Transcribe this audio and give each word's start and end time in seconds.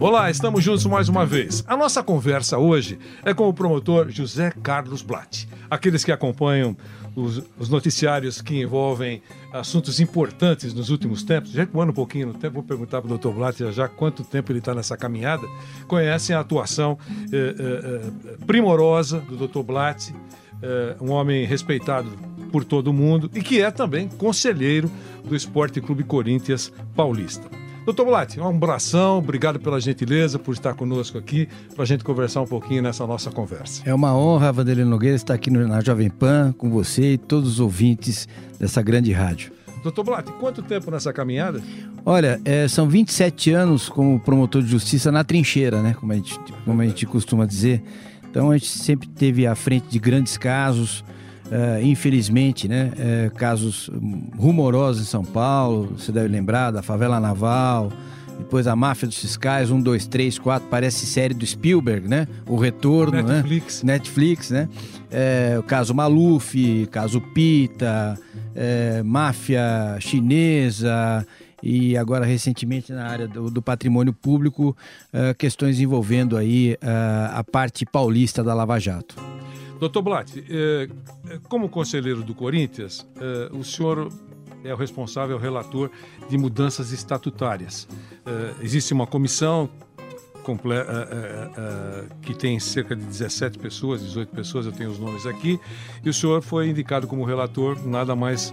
Olá, 0.00 0.30
estamos 0.30 0.64
juntos 0.64 0.86
mais 0.86 1.10
uma 1.10 1.26
vez. 1.26 1.62
A 1.68 1.76
nossa 1.76 2.02
conversa 2.02 2.56
hoje 2.56 2.98
é 3.22 3.34
com 3.34 3.46
o 3.46 3.52
promotor 3.52 4.08
José 4.08 4.50
Carlos 4.62 5.02
Blatt. 5.02 5.46
Aqueles 5.70 6.02
que 6.02 6.10
acompanham 6.10 6.74
os, 7.14 7.42
os, 7.58 7.68
noticiários 7.68 8.40
que 8.40 8.62
envolvem 8.62 9.20
assuntos 9.52 10.00
importantes 10.00 10.72
nos 10.72 10.88
últimos 10.88 11.22
tempos, 11.22 11.50
já 11.50 11.68
um 11.74 11.92
pouquinho 11.92 12.28
no 12.28 12.32
tempo, 12.32 12.54
vou 12.54 12.62
perguntar 12.62 13.02
para 13.02 13.12
o 13.12 13.18
Dr. 13.18 13.28
Blatt 13.28 13.72
já 13.72 13.88
quanto 13.88 14.24
tempo 14.24 14.50
ele 14.50 14.60
está 14.60 14.74
nessa 14.74 14.96
caminhada, 14.96 15.46
conhecem 15.86 16.34
a 16.34 16.40
atuação 16.40 16.98
eh, 17.30 17.54
eh, 17.58 18.10
eh 18.24 18.36
primorosa 18.46 19.18
do 19.20 19.46
Dr. 19.46 19.60
Blatt, 19.60 20.14
eh, 20.62 20.96
um 20.98 21.10
homem 21.10 21.44
respeitado 21.44 22.08
por 22.50 22.64
todo 22.64 22.90
mundo 22.90 23.30
e 23.34 23.42
que 23.42 23.60
é 23.60 23.70
também 23.70 24.08
conselheiro 24.08 24.90
do 25.22 25.36
Esporte 25.36 25.78
Clube 25.78 26.04
Corinthians 26.04 26.72
Paulista. 26.96 27.59
Doutor 27.84 28.04
Bolatti, 28.04 28.38
um 28.38 28.46
abração, 28.46 29.18
obrigado 29.18 29.58
pela 29.58 29.80
gentileza 29.80 30.38
por 30.38 30.52
estar 30.52 30.74
conosco 30.74 31.16
aqui, 31.16 31.48
para 31.74 31.82
a 31.82 31.86
gente 31.86 32.04
conversar 32.04 32.42
um 32.42 32.46
pouquinho 32.46 32.82
nessa 32.82 33.06
nossa 33.06 33.30
conversa. 33.30 33.82
É 33.86 33.94
uma 33.94 34.14
honra, 34.14 34.52
Vanderlei 34.52 34.84
Nogueira, 34.84 35.16
estar 35.16 35.34
aqui 35.34 35.50
na 35.50 35.80
Jovem 35.80 36.10
Pan 36.10 36.52
com 36.56 36.70
você 36.70 37.14
e 37.14 37.18
todos 37.18 37.52
os 37.52 37.60
ouvintes 37.60 38.28
dessa 38.58 38.82
grande 38.82 39.12
rádio. 39.12 39.52
Doutor 39.82 40.04
Blatt, 40.04 40.30
quanto 40.32 40.62
tempo 40.62 40.90
nessa 40.90 41.10
caminhada? 41.10 41.62
Olha, 42.04 42.38
é, 42.44 42.68
são 42.68 42.86
27 42.86 43.50
anos 43.52 43.88
como 43.88 44.20
promotor 44.20 44.62
de 44.62 44.68
justiça 44.68 45.10
na 45.10 45.24
trincheira, 45.24 45.82
né? 45.82 45.94
Como 45.94 46.12
a, 46.12 46.16
gente, 46.16 46.38
como 46.66 46.82
a 46.82 46.86
gente 46.86 47.06
costuma 47.06 47.46
dizer. 47.46 47.82
Então 48.30 48.50
a 48.50 48.58
gente 48.58 48.68
sempre 48.68 49.08
teve 49.08 49.46
à 49.46 49.54
frente 49.54 49.88
de 49.88 49.98
grandes 49.98 50.36
casos, 50.36 51.02
Uh, 51.50 51.82
infelizmente, 51.82 52.68
né, 52.68 52.92
uh, 52.94 53.34
casos 53.34 53.90
rumorosos 54.38 55.02
em 55.02 55.04
São 55.04 55.24
Paulo, 55.24 55.94
você 55.98 56.12
deve 56.12 56.28
lembrar 56.28 56.70
da 56.70 56.80
favela 56.80 57.18
naval, 57.18 57.90
depois 58.38 58.66
a 58.66 58.76
máfia 58.76 59.08
dos 59.08 59.18
fiscais, 59.18 59.70
um, 59.70 59.80
dois, 59.80 60.06
três, 60.06 60.38
quatro, 60.38 60.68
parece 60.68 61.06
série 61.06 61.34
do 61.34 61.44
Spielberg, 61.44 62.08
né? 62.08 62.26
O 62.46 62.56
retorno, 62.56 63.20
Netflix. 63.20 63.82
né? 63.82 63.92
Netflix, 63.94 64.50
né? 64.50 64.68
É, 65.10 65.56
o 65.58 65.62
caso 65.62 65.92
Maluf, 65.92 66.86
caso 66.90 67.20
Pita, 67.20 68.18
é, 68.54 69.02
máfia 69.02 69.98
chinesa 70.00 71.26
e 71.62 71.96
agora 71.96 72.24
recentemente 72.24 72.92
na 72.92 73.06
área 73.06 73.28
do, 73.28 73.50
do 73.50 73.60
patrimônio 73.60 74.14
público, 74.14 74.74
uh, 75.12 75.34
questões 75.36 75.78
envolvendo 75.78 76.36
aí 76.36 76.78
a 77.32 77.44
parte 77.44 77.84
paulista 77.84 78.42
da 78.42 78.54
Lava 78.54 78.78
Jato. 78.78 79.16
Doutor 79.80 80.02
Blatt, 80.02 80.36
é, 80.36 80.88
é, 81.26 81.38
como 81.48 81.66
conselheiro 81.66 82.22
do 82.22 82.34
Corinthians, 82.34 83.06
é, 83.16 83.56
o 83.56 83.64
senhor 83.64 84.12
é 84.62 84.74
o 84.74 84.76
responsável, 84.76 85.36
o 85.36 85.40
relator 85.40 85.90
de 86.28 86.36
mudanças 86.36 86.92
estatutárias. 86.92 87.88
Existe 88.60 88.92
uma 88.92 89.06
comissão 89.06 89.70
que 92.20 92.34
tem 92.34 92.60
cerca 92.60 92.94
de 92.94 93.02
17 93.02 93.58
pessoas, 93.58 94.02
18 94.02 94.28
pessoas, 94.34 94.66
eu 94.66 94.72
tenho 94.72 94.90
os 94.90 94.98
nomes 94.98 95.24
aqui, 95.24 95.58
e 96.04 96.10
o 96.10 96.12
senhor 96.12 96.42
foi 96.42 96.68
indicado 96.68 97.06
como 97.06 97.24
relator, 97.24 97.78
nada 97.86 98.14
mais 98.14 98.52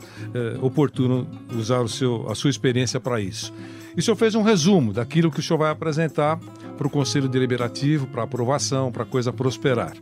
oportuno 0.62 1.28
usar 1.54 1.82
o 1.82 1.90
seu, 1.90 2.30
a 2.30 2.36
sua 2.36 2.50
experiência 2.50 3.02
para 3.02 3.20
isso. 3.20 3.54
E 3.98 4.00
o 4.00 4.04
senhor 4.04 4.16
fez 4.16 4.36
um 4.36 4.44
resumo 4.44 4.94
daquilo 4.94 5.32
que 5.32 5.40
o 5.40 5.44
senhor 5.44 5.58
vai 5.58 5.72
apresentar 5.72 6.40
para 6.78 6.86
o 6.86 6.90
Conselho 6.90 7.28
Deliberativo, 7.28 8.06
para 8.06 8.22
aprovação, 8.22 8.92
para 8.92 9.02
a 9.02 9.06
coisa 9.08 9.34
prosperar. 9.34 9.98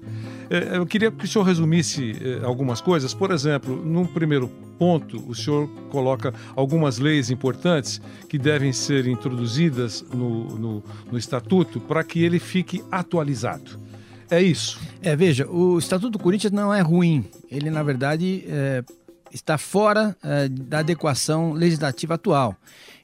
É, 0.49 0.75
eu 0.75 0.85
queria 0.85 1.09
que 1.09 1.23
o 1.23 1.27
senhor 1.27 1.45
resumisse 1.45 2.13
é, 2.21 2.43
algumas 2.43 2.81
coisas. 2.81 3.13
Por 3.13 3.31
exemplo, 3.31 3.73
num 3.73 4.05
primeiro 4.05 4.49
ponto, 4.77 5.23
o 5.25 5.33
senhor 5.33 5.69
coloca 5.89 6.33
algumas 6.57 6.99
leis 6.99 7.31
importantes 7.31 8.01
que 8.27 8.37
devem 8.37 8.73
ser 8.73 9.07
introduzidas 9.07 10.03
no, 10.13 10.57
no, 10.57 10.83
no 11.09 11.17
Estatuto 11.17 11.79
para 11.79 12.03
que 12.03 12.21
ele 12.21 12.37
fique 12.37 12.83
atualizado. 12.91 13.79
É 14.29 14.41
isso. 14.41 14.77
É, 15.01 15.15
veja, 15.15 15.47
o 15.49 15.79
Estatuto 15.79 16.09
do 16.11 16.19
Corinthians 16.19 16.51
não 16.51 16.73
é 16.73 16.81
ruim. 16.81 17.23
Ele, 17.49 17.69
na 17.69 17.81
verdade, 17.81 18.43
é, 18.45 18.83
está 19.35 19.57
fora 19.57 20.15
é, 20.23 20.47
da 20.47 20.79
adequação 20.79 21.51
legislativa 21.51 22.15
atual. 22.15 22.55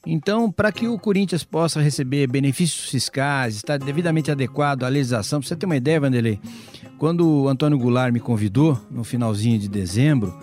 Então, 0.06 0.52
para 0.52 0.72
que 0.72 0.88
o 0.88 0.98
Corinthians 0.98 1.44
possa 1.44 1.80
receber 1.80 2.26
benefícios 2.26 2.90
fiscais, 2.90 3.56
estar 3.58 3.78
devidamente 3.78 4.32
adequado 4.32 4.84
à 4.84 4.88
legislação, 4.88 5.40
para 5.40 5.48
você 5.48 5.56
ter 5.56 5.66
uma 5.66 5.76
ideia, 5.76 6.00
Vanderlei, 6.00 6.40
quando 6.98 7.28
o 7.28 7.48
Antônio 7.48 7.78
Goulart 7.78 8.12
me 8.12 8.20
convidou, 8.20 8.80
no 8.90 9.04
finalzinho 9.04 9.60
de 9.60 9.68
dezembro, 9.68 10.34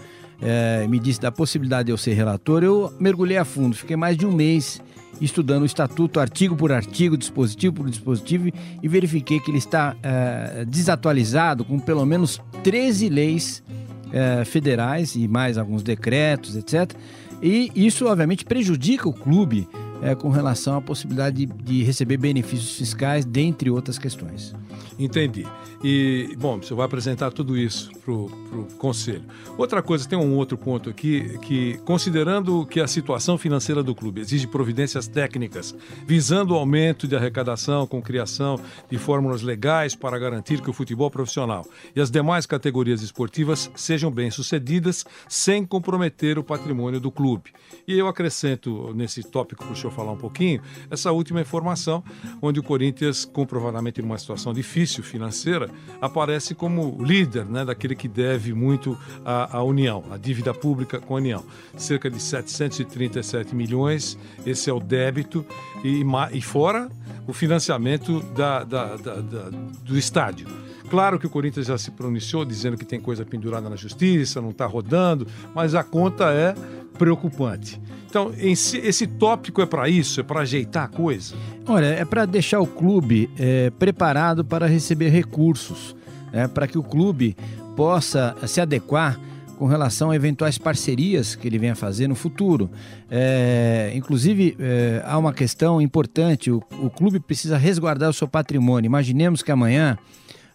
é, 0.40 0.86
me 0.86 1.00
disse 1.00 1.20
da 1.20 1.32
possibilidade 1.32 1.86
de 1.86 1.92
eu 1.92 1.96
ser 1.96 2.12
relator, 2.12 2.62
eu 2.62 2.94
mergulhei 3.00 3.36
a 3.36 3.44
fundo, 3.44 3.74
fiquei 3.74 3.96
mais 3.96 4.16
de 4.16 4.24
um 4.24 4.32
mês 4.32 4.80
estudando 5.20 5.62
o 5.62 5.66
estatuto, 5.66 6.20
artigo 6.20 6.54
por 6.54 6.70
artigo, 6.70 7.16
dispositivo 7.16 7.74
por 7.74 7.90
dispositivo, 7.90 8.50
e 8.80 8.86
verifiquei 8.86 9.40
que 9.40 9.50
ele 9.50 9.58
está 9.58 9.96
é, 10.00 10.64
desatualizado 10.64 11.64
com 11.64 11.80
pelo 11.80 12.06
menos 12.06 12.40
13 12.62 13.08
leis 13.08 13.64
é, 14.12 14.44
federais 14.44 15.14
e 15.14 15.26
mais 15.28 15.58
alguns 15.58 15.82
decretos, 15.82 16.56
etc 16.56 16.94
e 17.42 17.70
isso, 17.74 18.06
obviamente, 18.06 18.44
prejudica 18.44 19.08
o 19.08 19.12
clube 19.12 19.68
é, 20.02 20.14
com 20.14 20.30
relação 20.30 20.76
à 20.76 20.80
possibilidade 20.80 21.46
de, 21.46 21.46
de 21.46 21.82
receber 21.82 22.16
benefícios 22.16 22.76
fiscais, 22.76 23.24
dentre 23.24 23.70
outras 23.70 23.98
questões. 23.98 24.54
Entendi. 24.98 25.46
E, 25.82 26.34
bom, 26.36 26.60
você 26.60 26.74
vai 26.74 26.86
apresentar 26.86 27.30
tudo 27.30 27.56
isso 27.56 27.90
para 28.04 28.12
o 28.12 28.66
conselho. 28.78 29.22
Outra 29.56 29.80
coisa, 29.80 30.08
tem 30.08 30.18
um 30.18 30.34
outro 30.34 30.58
ponto 30.58 30.90
aqui, 30.90 31.38
que 31.38 31.78
considerando 31.84 32.66
que 32.66 32.80
a 32.80 32.86
situação 32.88 33.38
financeira 33.38 33.80
do 33.80 33.94
clube 33.94 34.20
exige 34.20 34.48
providências 34.48 35.06
técnicas, 35.06 35.74
visando 36.04 36.52
o 36.52 36.56
aumento 36.56 37.06
de 37.06 37.14
arrecadação 37.14 37.86
com 37.86 38.02
criação 38.02 38.58
de 38.90 38.98
fórmulas 38.98 39.42
legais 39.42 39.94
para 39.94 40.18
garantir 40.18 40.60
que 40.60 40.70
o 40.70 40.72
futebol 40.72 41.10
profissional 41.10 41.64
e 41.94 42.00
as 42.00 42.10
demais 42.10 42.44
categorias 42.44 43.00
esportivas 43.00 43.70
sejam 43.76 44.10
bem-sucedidas 44.10 45.04
sem 45.28 45.64
comprometer 45.64 46.40
o 46.40 46.44
patrimônio 46.44 46.98
do 46.98 47.10
clube. 47.12 47.52
E 47.86 47.96
eu 47.96 48.08
acrescento 48.08 48.92
nesse 48.94 49.22
tópico 49.22 49.64
para 49.64 49.72
o 49.72 49.76
senhor 49.88 49.90
falar 49.90 50.12
um 50.12 50.16
pouquinho, 50.16 50.60
essa 50.90 51.10
última 51.10 51.40
informação, 51.40 52.02
onde 52.40 52.60
o 52.60 52.62
Corinthians, 52.62 53.24
comprovadamente 53.24 54.00
numa 54.02 54.18
situação 54.18 54.52
difícil 54.52 55.02
financeira, 55.02 55.70
aparece 56.00 56.54
como 56.54 56.96
líder 57.02 57.46
né, 57.46 57.64
daquele 57.64 57.94
que 57.94 58.08
deve 58.08 58.52
muito 58.52 58.96
à, 59.24 59.58
à 59.58 59.62
União, 59.62 60.04
a 60.10 60.16
dívida 60.16 60.54
pública 60.54 61.00
com 61.00 61.14
a 61.14 61.16
União. 61.16 61.44
Cerca 61.76 62.10
de 62.10 62.20
737 62.20 63.54
milhões, 63.54 64.18
esse 64.46 64.70
é 64.70 64.72
o 64.72 64.80
débito, 64.80 65.44
e, 65.82 66.04
e 66.32 66.42
fora 66.42 66.88
o 67.26 67.32
financiamento 67.32 68.20
da, 68.34 68.64
da, 68.64 68.96
da, 68.96 69.50
do 69.82 69.98
estádio. 69.98 70.46
Claro 70.88 71.18
que 71.18 71.26
o 71.26 71.30
Corinthians 71.30 71.66
já 71.66 71.76
se 71.76 71.90
pronunciou 71.90 72.46
dizendo 72.46 72.78
que 72.78 72.84
tem 72.84 72.98
coisa 72.98 73.24
pendurada 73.24 73.68
na 73.68 73.76
justiça, 73.76 74.40
não 74.40 74.50
está 74.50 74.64
rodando, 74.64 75.26
mas 75.54 75.74
a 75.74 75.84
conta 75.84 76.32
é 76.32 76.54
preocupante. 76.98 77.80
Então, 78.08 78.32
esse, 78.36 79.06
tópico 79.06 79.62
é 79.62 79.66
para 79.66 79.88
isso? 79.88 80.20
É 80.20 80.22
para 80.22 80.40
ajeitar 80.40 80.84
a 80.84 80.88
coisa? 80.88 81.34
Olha, 81.66 81.86
é 81.86 82.04
para 82.04 82.24
deixar 82.26 82.58
o 82.60 82.66
clube 82.66 83.30
é, 83.38 83.70
preparado 83.70 84.44
para 84.44 84.66
receber 84.66 85.10
recursos, 85.10 85.94
é, 86.32 86.48
para 86.48 86.66
que 86.66 86.78
o 86.78 86.82
clube 86.82 87.36
possa 87.76 88.34
se 88.46 88.60
adequar 88.60 89.20
com 89.58 89.66
relação 89.66 90.10
a 90.10 90.16
eventuais 90.16 90.56
parcerias 90.56 91.34
que 91.34 91.46
ele 91.46 91.58
venha 91.58 91.74
fazer 91.74 92.08
no 92.08 92.14
futuro. 92.14 92.70
É, 93.10 93.92
inclusive, 93.94 94.56
é, 94.58 95.02
há 95.04 95.18
uma 95.18 95.32
questão 95.32 95.80
importante: 95.80 96.50
o, 96.50 96.62
o, 96.80 96.88
clube 96.88 97.20
precisa 97.20 97.58
resguardar 97.58 98.08
o 98.08 98.12
seu 98.12 98.26
patrimônio. 98.28 98.86
Imaginemos 98.86 99.42
que 99.42 99.50
amanhã 99.52 99.98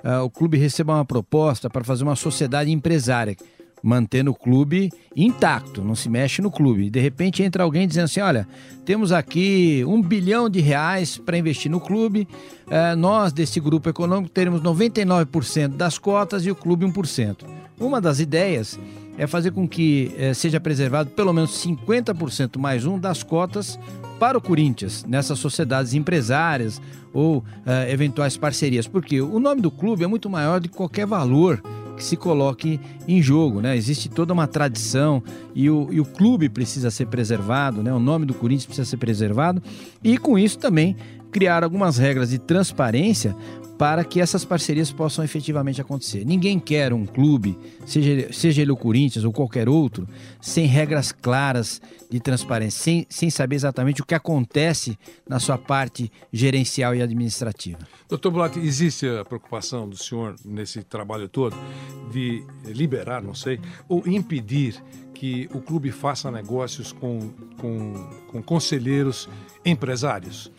uh, 0.03 0.23
o 0.23 0.29
clube 0.29 0.57
receba 0.57 0.93
uma 0.95 1.05
proposta 1.05 1.69
para 1.69 1.83
fazer 1.83 2.03
uma 2.03 2.15
sociedade 2.15 2.71
empresária 2.71 3.35
mantendo 3.83 4.31
o 4.31 4.33
clube 4.33 4.89
intacto, 5.13 5.83
não 5.83 5.93
se 5.93 6.07
mexe 6.07 6.41
no 6.41 6.49
clube. 6.49 6.89
De 6.89 7.01
repente 7.01 7.43
entra 7.43 7.63
alguém 7.63 7.85
dizendo 7.85 8.05
assim: 8.05 8.21
olha, 8.21 8.47
temos 8.85 9.11
aqui 9.11 9.83
um 9.85 10.01
bilhão 10.01 10.49
de 10.49 10.61
reais 10.61 11.17
para 11.17 11.37
investir 11.37 11.69
no 11.69 11.81
clube, 11.81 12.25
eh, 12.69 12.95
nós 12.95 13.33
desse 13.33 13.59
grupo 13.59 13.89
econômico 13.89 14.29
teremos 14.29 14.61
99% 14.61 15.75
das 15.75 15.97
cotas 15.97 16.45
e 16.45 16.51
o 16.51 16.55
clube 16.55 16.85
1%. 16.85 17.45
Uma 17.77 17.99
das 17.99 18.21
ideias 18.21 18.79
é 19.17 19.27
fazer 19.27 19.51
com 19.51 19.67
que 19.67 20.15
eh, 20.17 20.33
seja 20.33 20.61
preservado 20.61 21.09
pelo 21.09 21.33
menos 21.33 21.51
50% 21.63 22.57
mais 22.57 22.85
um 22.85 22.97
das 22.97 23.21
cotas 23.21 23.77
para 24.17 24.37
o 24.37 24.41
Corinthians 24.41 25.03
nessas 25.03 25.39
sociedades 25.39 25.93
empresárias 25.93 26.81
ou 27.13 27.43
eh, 27.65 27.91
eventuais 27.91 28.37
parcerias, 28.37 28.87
porque 28.87 29.21
o 29.21 29.39
nome 29.39 29.61
do 29.61 29.69
clube 29.69 30.05
é 30.05 30.07
muito 30.07 30.29
maior 30.29 30.61
do 30.61 30.69
que 30.69 30.75
qualquer 30.75 31.05
valor 31.05 31.61
que 31.95 32.03
se 32.03 32.17
coloque 32.17 32.79
em 33.07 33.21
jogo, 33.21 33.61
né? 33.61 33.75
Existe 33.75 34.09
toda 34.09 34.33
uma 34.33 34.47
tradição 34.47 35.21
e 35.53 35.69
o, 35.69 35.87
e 35.91 35.99
o 35.99 36.05
clube 36.05 36.49
precisa 36.49 36.89
ser 36.89 37.07
preservado, 37.07 37.83
né? 37.83 37.93
O 37.93 37.99
nome 37.99 38.25
do 38.25 38.33
Corinthians 38.33 38.65
precisa 38.65 38.89
ser 38.89 38.97
preservado 38.97 39.61
e 40.03 40.17
com 40.17 40.37
isso 40.37 40.57
também 40.57 40.95
criar 41.33 41.63
algumas 41.63 41.97
regras 41.97 42.29
de 42.29 42.37
transparência 42.37 43.35
para 43.77 44.03
que 44.03 44.21
essas 44.21 44.45
parcerias 44.45 44.91
possam 44.91 45.25
efetivamente 45.25 45.81
acontecer. 45.81 46.23
Ninguém 46.23 46.59
quer 46.59 46.93
um 46.93 47.07
clube, 47.07 47.57
seja 47.87 48.11
ele, 48.11 48.31
seja 48.31 48.61
ele 48.61 48.71
o 48.71 48.77
Corinthians 48.77 49.25
ou 49.25 49.33
qualquer 49.33 49.67
outro, 49.67 50.07
sem 50.39 50.67
regras 50.67 51.11
claras 51.11 51.81
de 52.09 52.19
transparência, 52.19 52.79
sem, 52.79 53.07
sem 53.09 53.31
saber 53.31 53.55
exatamente 53.55 53.99
o 53.99 54.05
que 54.05 54.13
acontece 54.13 54.97
na 55.27 55.39
sua 55.39 55.57
parte 55.57 56.11
gerencial 56.31 56.93
e 56.93 57.01
administrativa. 57.01 57.79
Doutor 58.07 58.31
Blatt, 58.31 58.59
existe 58.59 59.07
a 59.07 59.25
preocupação 59.25 59.89
do 59.89 59.97
senhor 59.97 60.35
nesse 60.45 60.83
trabalho 60.83 61.27
todo 61.27 61.57
de 62.11 62.45
liberar, 62.65 63.23
não 63.23 63.33
sei, 63.33 63.59
ou 63.89 64.07
impedir 64.07 64.79
que 65.15 65.49
o 65.51 65.59
clube 65.59 65.91
faça 65.91 66.29
negócios 66.29 66.91
com, 66.91 67.31
com, 67.57 67.93
com 68.27 68.43
conselheiros 68.43 69.27
empresários? 69.65 70.51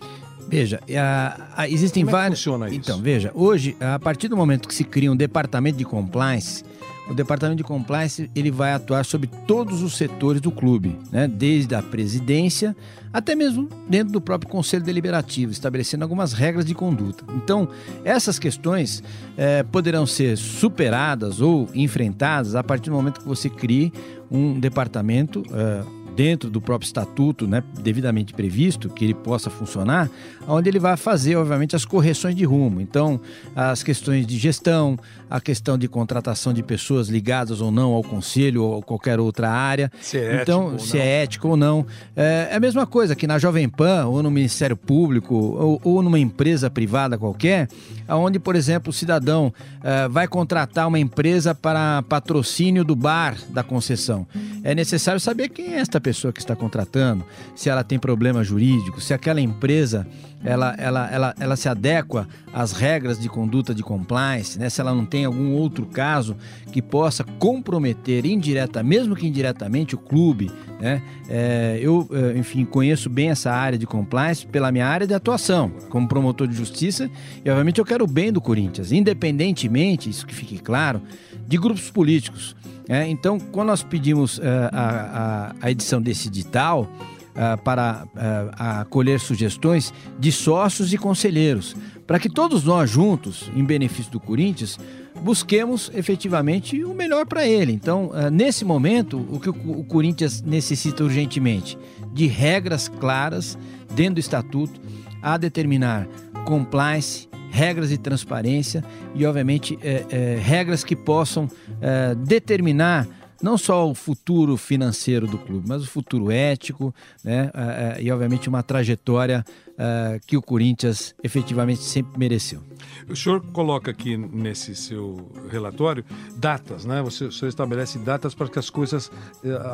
Veja, 0.49 0.81
a, 0.99 1.63
a, 1.63 1.69
existem 1.69 2.05
Como 2.05 2.17
é 2.17 2.29
funciona 2.29 2.69
isso? 2.69 2.77
Então, 2.77 3.01
veja, 3.01 3.31
hoje, 3.35 3.77
a 3.81 3.99
partir 3.99 4.29
do 4.29 4.37
momento 4.37 4.69
que 4.69 4.75
se 4.75 4.85
cria 4.85 5.11
um 5.11 5.17
departamento 5.17 5.79
de 5.79 5.85
compliance, 5.85 6.65
o 7.09 7.15
departamento 7.15 7.59
de 7.59 7.65
compliance 7.65 8.31
ele 8.35 8.51
vai 8.51 8.73
atuar 8.73 9.05
sobre 9.05 9.29
todos 9.47 9.83
os 9.83 9.97
setores 9.97 10.41
do 10.41 10.51
clube, 10.51 10.99
né? 11.13 11.29
desde 11.29 11.75
a 11.75 11.83
presidência 11.83 12.75
até 13.13 13.37
mesmo 13.37 13.69
dentro 13.89 14.13
do 14.13 14.21
próprio 14.21 14.51
conselho 14.51 14.83
deliberativo, 14.83 15.53
estabelecendo 15.53 16.03
algumas 16.03 16.33
regras 16.33 16.65
de 16.65 16.75
conduta. 16.75 17.25
Então, 17.37 17.69
essas 18.05 18.41
questões 18.41 19.05
eh, 19.37 19.63
poderão 19.63 20.05
ser 20.05 20.37
superadas 20.37 21.41
ou 21.41 21.69
enfrentadas 21.75 22.57
a 22.57 22.65
partir 22.65 22.91
do 22.91 22.97
momento 22.97 23.21
que 23.21 23.29
você 23.29 23.49
crie 23.49 23.93
um 24.29 24.59
departamento. 24.59 25.45
eh, 25.53 26.04
dentro 26.15 26.49
do 26.51 26.61
próprio 26.61 26.87
estatuto, 26.87 27.47
né, 27.47 27.63
devidamente 27.81 28.33
previsto, 28.33 28.89
que 28.89 29.05
ele 29.05 29.15
possa 29.15 29.51
funcionar, 29.51 30.11
onde 30.47 30.69
ele 30.69 30.79
vai 30.79 30.97
fazer, 30.97 31.37
obviamente, 31.37 31.75
as 31.75 31.85
correções 31.85 32.35
de 32.35 32.45
rumo. 32.45 32.81
Então, 32.81 33.21
as 33.55 33.83
questões 33.83 34.27
de 34.27 34.39
gestão, 34.39 34.99
a 35.29 35.41
questão 35.41 35.77
de 35.77 35.89
contratação 35.89 36.53
de 36.53 36.63
pessoas 36.63 37.09
ligadas 37.09 37.61
ou 37.61 37.71
não 37.71 37.93
ao 37.93 38.03
conselho 38.03 38.63
ou 38.63 38.83
qualquer 38.83 39.19
outra 39.19 39.51
área. 39.51 39.91
Se 40.01 40.19
é 40.19 40.43
então, 40.43 40.75
ético 40.75 40.87
se 40.87 40.99
é 40.99 41.23
ético 41.23 41.49
ou 41.49 41.57
não. 41.57 41.87
É, 42.15 42.49
é 42.53 42.57
a 42.57 42.61
mesma 42.61 42.87
coisa 42.87 43.17
que 43.17 43.27
na 43.27 43.39
Jovem 43.39 43.69
Pan, 43.69 44.07
ou 44.07 44.23
no 44.23 44.31
Ministério 44.31 44.77
Público, 44.77 45.35
ou, 45.35 45.81
ou 45.83 46.03
numa 46.03 46.19
empresa 46.19 46.71
privada 46.71 47.19
qualquer, 47.19 47.69
onde, 48.09 48.39
por 48.39 48.55
exemplo, 48.55 48.91
o 48.91 48.93
cidadão 48.93 49.53
eh, 49.83 50.09
vai 50.09 50.29
contratar 50.29 50.87
uma 50.87 50.99
empresa 50.99 51.55
para 51.55 52.03
patrocínio 52.03 52.85
do 52.85 52.95
bar 52.95 53.37
da 53.49 53.63
concessão. 53.63 54.27
É 54.63 54.75
necessário 54.75 55.21
saber 55.21 55.49
quem 55.49 55.75
é 55.75 55.79
esta 55.79 56.01
pessoa 56.05 56.33
que 56.33 56.41
está 56.41 56.55
contratando, 56.55 57.25
se 57.57 57.71
ela 57.71 57.83
tem 57.83 57.99
problema 57.99 58.45
jurídico, 58.45 59.01
se 59.01 59.15
aquela 59.15 59.41
empresa 59.41 60.07
ela, 60.45 60.75
ela, 60.77 61.11
ela, 61.11 61.35
ela 61.41 61.57
se 61.57 61.69
adequa 61.69 62.29
às 62.53 62.73
regras 62.73 63.19
de 63.19 63.31
conduta 63.31 63.75
de 63.75 63.83
compliance, 63.83 64.59
né? 64.59 64.69
se 64.69 64.79
ela 64.79 64.95
não 64.95 65.07
tem 65.07 65.25
algum 65.25 65.53
outro 65.53 65.87
caso 65.87 66.37
que 66.71 66.83
possa 66.83 67.25
comprometer 67.25 68.27
indireta, 68.27 68.83
mesmo 68.83 69.17
que 69.17 69.27
indiretamente, 69.27 69.95
o 69.95 69.99
clube. 69.99 70.53
Né? 70.79 71.03
É, 71.31 71.79
eu, 71.81 72.07
eh, 72.13 72.37
enfim, 72.37 72.65
conheço 72.65 73.09
bem 73.09 73.31
essa 73.31 73.51
área 73.51 73.79
de 73.79 73.87
compliance 73.87 74.45
pela 74.45 74.71
minha 74.71 74.87
área 74.87 75.07
de 75.07 75.15
atuação, 75.15 75.73
como 75.89 76.07
promotor 76.07 76.47
de 76.47 76.55
justiça, 76.55 77.11
e 77.43 77.49
obviamente 77.49 77.79
eu 77.79 77.85
quero 77.85 78.05
o 78.05 78.09
bem 78.09 78.31
do 78.31 78.41
Corinthians, 78.41 78.93
independentemente, 78.93 80.11
isso 80.11 80.27
que 80.27 80.35
fique 80.35 80.59
claro, 80.59 81.01
de 81.47 81.59
grupos 81.59 81.91
políticos. 81.91 82.57
né? 82.89 83.09
então, 83.09 83.39
quando 83.39 83.69
nós 83.69 83.83
pedimos 83.83 84.39
eh, 84.39 84.71
a, 84.73 85.53
a, 85.61 85.67
a 85.67 85.71
edição 85.71 86.01
desse 86.01 86.29
edital, 86.29 86.91
ah, 87.37 87.57
para 87.57 88.07
ah, 88.15 88.83
acolher 88.83 89.19
sugestões 89.19 89.93
de 90.21 90.31
sócios 90.31 90.93
e 90.93 90.99
conselheiros, 90.99 91.75
para 92.07 92.21
que 92.21 92.29
todos 92.29 92.63
nós 92.63 92.89
juntos, 92.89 93.51
em 93.57 93.65
benefício 93.65 94.13
do 94.13 94.21
Corinthians, 94.21 94.79
busquemos 95.21 95.91
efetivamente 95.95 96.85
o 96.85 96.95
melhor 96.95 97.27
para 97.27 97.45
ele. 97.45 97.73
Então, 97.73 98.13
nesse 98.31 98.65
momento, 98.65 99.19
o 99.33 99.41
que 99.41 99.51
o, 99.51 99.81
o 99.81 99.85
Corinthians 99.85 100.43
necessita 100.43 101.03
urgentemente 101.03 101.77
de 102.13 102.29
regras 102.29 102.87
claras 102.87 103.59
dentro 103.97 104.15
do 104.15 104.21
estatuto 104.21 104.81
a 105.21 105.37
determinar 105.37 106.07
compliance, 106.45 107.29
regras 107.55 107.91
de 107.91 107.99
transparência 107.99 108.85
e, 109.15 109.25
obviamente, 109.25 109.79
eh, 109.81 110.05
eh, 110.11 110.39
regras 110.43 110.83
que 110.83 110.97
possam 110.97 111.49
eh, 111.81 112.15
determinar 112.17 113.07
não 113.45 113.59
só 113.59 113.91
o 113.91 113.95
futuro 113.95 114.57
financeiro 114.57 115.27
do 115.27 115.37
clube, 115.37 115.69
mas 115.69 115.83
o 115.83 115.87
futuro 115.87 116.31
ético, 116.31 116.95
né? 117.23 117.51
eh, 117.53 117.95
eh, 117.99 118.03
e 118.05 118.11
obviamente 118.11 118.49
uma 118.49 118.63
trajetória 118.63 119.45
eh, 119.77 120.19
que 120.27 120.35
o 120.35 120.41
Corinthians 120.41 121.15
efetivamente 121.23 121.83
sempre 121.83 122.19
mereceu. 122.19 122.63
O 123.07 123.15
senhor 123.15 123.45
coloca 123.53 123.91
aqui 123.91 124.17
nesse 124.17 124.75
seu 124.75 125.31
relatório 125.51 126.03
datas, 126.37 126.87
né? 126.87 127.03
Você, 127.03 127.27
o 127.27 127.33
senhor 127.33 127.51
estabelece 127.51 127.99
datas 127.99 128.35
para 128.35 128.49
que 128.49 128.59
as 128.59 128.71
coisas 128.71 129.13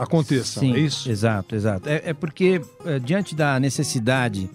aconteçam, 0.00 0.62
Sim, 0.62 0.74
é 0.74 0.80
isso? 0.80 1.08
Exato, 1.08 1.54
exato. 1.54 1.88
É, 1.88 2.02
é 2.06 2.12
porque 2.12 2.60
diante 3.04 3.36
da 3.36 3.60
necessidade 3.60 4.50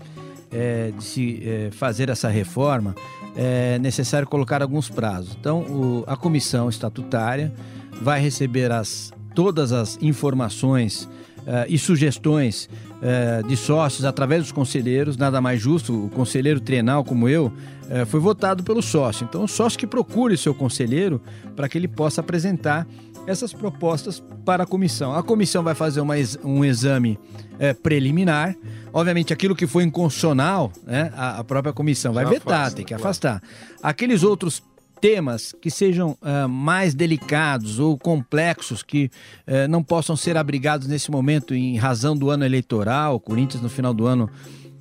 eh, 0.51 0.91
de 0.97 1.03
se 1.03 1.41
eh, 1.43 1.69
fazer 1.71 2.09
essa 2.09 2.29
reforma, 2.29 2.95
é 3.35 3.77
necessário 3.79 4.27
colocar 4.27 4.61
alguns 4.61 4.89
prazos. 4.89 5.35
Então, 5.39 5.59
o- 5.61 6.03
a 6.07 6.15
comissão 6.15 6.69
estatutária 6.69 7.53
vai 8.01 8.19
receber 8.21 8.71
as, 8.71 9.11
todas 9.33 9.71
as 9.71 9.97
informações 10.01 11.09
eh, 11.47 11.65
e 11.69 11.77
sugestões 11.77 12.69
eh, 13.01 13.43
de 13.47 13.55
sócios 13.55 14.03
através 14.05 14.41
dos 14.43 14.51
conselheiros, 14.51 15.15
nada 15.17 15.39
mais 15.41 15.61
justo, 15.61 16.05
o 16.05 16.09
conselheiro 16.09 16.59
trienal 16.59 17.03
como 17.03 17.29
eu, 17.29 17.51
eh, 17.89 18.03
foi 18.05 18.19
votado 18.19 18.63
pelo 18.63 18.81
sócio. 18.81 19.25
Então, 19.29 19.43
o 19.43 19.47
sócio 19.47 19.77
que 19.77 19.85
procure 19.85 20.33
o 20.33 20.37
seu 20.37 20.55
conselheiro 20.55 21.21
para 21.55 21.69
que 21.69 21.77
ele 21.77 21.87
possa 21.87 22.21
apresentar 22.21 22.87
essas 23.27 23.53
propostas 23.53 24.23
para 24.45 24.63
a 24.63 24.65
comissão. 24.65 25.13
A 25.13 25.23
comissão 25.23 25.63
vai 25.63 25.75
fazer 25.75 26.01
uma 26.01 26.15
um 26.43 26.63
exame 26.63 27.19
eh, 27.59 27.73
preliminar. 27.73 28.55
Obviamente, 28.93 29.33
aquilo 29.33 29.55
que 29.55 29.67
foi 29.67 29.83
inconstitucional, 29.83 30.71
né, 30.85 31.11
a, 31.15 31.39
a 31.39 31.43
própria 31.43 31.73
comissão 31.73 32.13
vai 32.13 32.23
Já 32.23 32.29
vetar, 32.29 32.53
afasta, 32.53 32.75
tem 32.77 32.85
que 32.85 32.93
claro. 32.93 33.03
afastar. 33.03 33.41
Aqueles 33.81 34.23
outros 34.23 34.63
temas 35.01 35.53
que 35.61 35.69
sejam 35.69 36.17
ah, 36.21 36.47
mais 36.47 36.95
delicados 36.95 37.79
ou 37.79 37.97
complexos, 37.97 38.81
que 38.81 39.11
eh, 39.45 39.67
não 39.67 39.83
possam 39.83 40.15
ser 40.15 40.37
abrigados 40.37 40.87
nesse 40.87 41.11
momento 41.11 41.53
em 41.53 41.77
razão 41.77 42.15
do 42.17 42.29
ano 42.29 42.45
eleitoral, 42.45 43.15
o 43.15 43.19
Corinthians 43.19 43.61
no 43.61 43.69
final 43.69 43.93
do 43.93 44.07
ano 44.07 44.29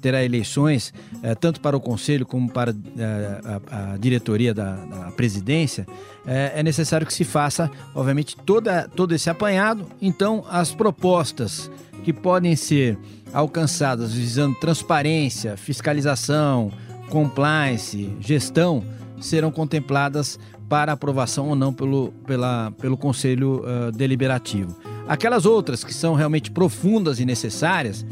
terá 0.05 0.23
eleições, 0.23 0.93
eh, 1.23 1.35
tanto 1.35 1.63
para 1.63 1.75
o 1.75 1.81
Conselho 1.81 2.27
como 2.27 2.51
para 2.51 2.73
eh, 2.73 3.41
a, 3.71 3.95
a 3.95 3.97
diretoria 3.97 4.53
da, 4.53 4.75
da 4.75 5.11
presidência, 5.13 5.87
eh, 6.27 6.53
é 6.57 6.63
necessário 6.63 7.07
que 7.07 7.15
se 7.15 7.25
faça, 7.25 7.71
obviamente, 7.95 8.37
toda, 8.45 8.87
todo 8.95 9.15
esse 9.15 9.31
apanhado. 9.31 9.87
Então, 10.03 10.45
as 10.51 10.75
propostas 10.75 11.71
que 12.03 12.13
podem 12.13 12.55
ser 12.55 12.99
alcançadas 13.33 14.13
visando 14.13 14.55
transparência, 14.57 15.57
fiscalização, 15.57 16.71
compliance, 17.09 18.15
gestão, 18.21 18.85
serão 19.19 19.51
contempladas 19.51 20.39
para 20.69 20.93
aprovação 20.93 21.49
ou 21.49 21.57
não 21.57 21.73
pelo, 21.73 22.13
pela, 22.27 22.73
pelo 22.73 22.99
Conselho 22.99 23.63
ah, 23.65 23.91
Deliberativo. 23.91 24.77
Aquelas 25.09 25.47
outras 25.47 25.83
que 25.83 25.95
são 25.95 26.15
realmente 26.15 26.51
profundas 26.51 27.21
e 27.21 27.25
necessárias 27.25 28.05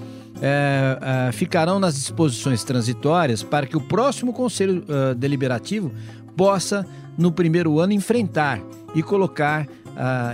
eh, 0.42 0.98
ah, 1.00 1.30
ficarão 1.32 1.78
nas 1.78 1.94
disposições 1.94 2.62
transitórias 2.64 3.42
para 3.42 3.66
que 3.66 3.76
o 3.76 3.80
próximo 3.80 4.32
Conselho 4.32 4.84
Deliberativo 5.16 5.90
possa, 6.36 6.86
no 7.16 7.32
primeiro 7.32 7.78
ano, 7.78 7.92
enfrentar 7.92 8.60
e 8.94 9.02
colocar 9.02 9.66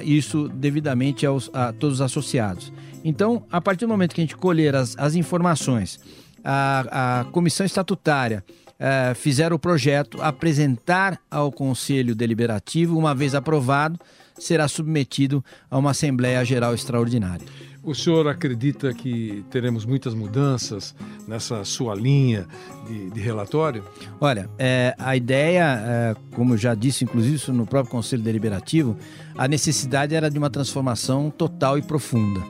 isso 0.05 0.49
devidamente 0.49 1.27
aos, 1.27 1.51
a 1.53 1.73
todos 1.73 1.97
os 1.97 2.01
associados. 2.01 2.73
Então, 3.05 3.43
a 3.51 3.61
partir 3.61 3.87
do 3.87 3.89
momento 3.89 4.15
que 4.15 4.21
a 4.21 4.25
gente 4.25 4.37
colher 4.37 4.75
as, 4.75 4.97
as 4.97 5.15
informações, 5.15 5.99
a, 6.45 7.21
a 7.21 7.25
comissão 7.25 7.67
estatutária 7.67 8.45
eh, 8.81 9.13
fizer 9.15 9.53
o 9.53 9.59
projeto, 9.59 10.23
apresentar 10.23 11.19
ao 11.29 11.51
Conselho 11.51 12.15
Deliberativo, 12.15 12.97
uma 12.97 13.13
vez 13.13 13.35
aprovado, 13.35 13.99
será 14.39 14.69
submetido 14.69 15.45
a 15.69 15.77
uma 15.77 15.91
Assembleia 15.91 16.45
Geral 16.45 16.75
Extraordinária. 16.75 17.45
O 17.83 17.95
senhor 17.95 18.27
acredita 18.27 18.93
que 18.93 19.45
teremos 19.51 19.87
muitas 19.87 20.13
mudanças 20.13 20.95
nessa 21.27 21.65
sua 21.65 21.95
linha 21.95 22.47
de, 22.87 23.11
de 23.11 23.21
relatório? 23.21 23.85
Olha, 24.21 24.51
é, 24.59 24.95
a 24.99 25.17
ideia, 25.17 25.81
é, 25.81 26.17
como 26.35 26.55
eu 26.55 26.59
já 26.59 26.75
disse, 26.75 27.05
inclusive 27.05 27.37
isso 27.37 27.53
no 27.53 27.67
próprio 27.67 27.91
Conselho 27.91 28.23
Deliberativo, 28.23 28.97
a 29.37 29.47
necessidade 29.47 30.15
era 30.15 30.31
de 30.31 30.39
uma 30.39 30.51
transformação 30.51 31.31
total 31.31 31.79
e 31.79 31.83
profunda. 31.83 32.43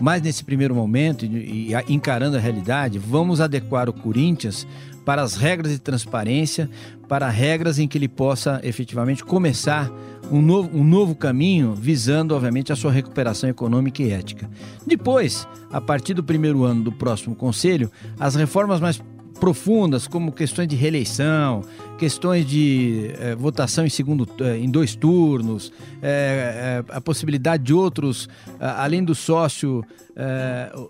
Mas 0.00 0.22
nesse 0.22 0.42
primeiro 0.42 0.74
momento, 0.74 1.26
e, 1.26 1.72
e 1.72 1.92
encarando 1.92 2.36
a 2.36 2.40
realidade, 2.40 2.98
vamos 2.98 3.40
adequar 3.40 3.88
o 3.88 3.92
Corinthians 3.92 4.66
para 5.04 5.22
as 5.22 5.36
regras 5.36 5.72
de 5.72 5.78
transparência, 5.78 6.70
para 7.06 7.28
regras 7.28 7.78
em 7.78 7.86
que 7.86 7.98
ele 7.98 8.08
possa 8.08 8.60
efetivamente 8.62 9.24
começar 9.24 9.90
um 10.30 10.40
novo, 10.40 10.70
um 10.72 10.84
novo 10.84 11.14
caminho, 11.14 11.74
visando, 11.74 12.34
obviamente, 12.34 12.72
a 12.72 12.76
sua 12.76 12.92
recuperação 12.92 13.48
econômica 13.50 14.02
e 14.02 14.10
ética. 14.10 14.48
Depois, 14.86 15.46
a 15.70 15.80
partir 15.80 16.14
do 16.14 16.22
primeiro 16.22 16.64
ano 16.64 16.82
do 16.82 16.92
próximo 16.92 17.34
Conselho, 17.34 17.90
as 18.18 18.34
reformas 18.34 18.80
mais 18.80 19.02
profundas, 19.40 20.06
como 20.06 20.30
questões 20.30 20.68
de 20.68 20.76
reeleição, 20.76 21.62
questões 22.00 22.46
de 22.46 23.10
eh, 23.18 23.34
votação 23.34 23.84
em 23.84 23.90
segundo, 23.90 24.26
eh, 24.40 24.56
em 24.56 24.70
dois 24.70 24.94
turnos, 24.94 25.70
eh, 26.00 26.82
a 26.88 26.98
possibilidade 26.98 27.62
de 27.62 27.74
outros, 27.74 28.26
além 28.58 29.04
do 29.04 29.14
sócio, 29.14 29.84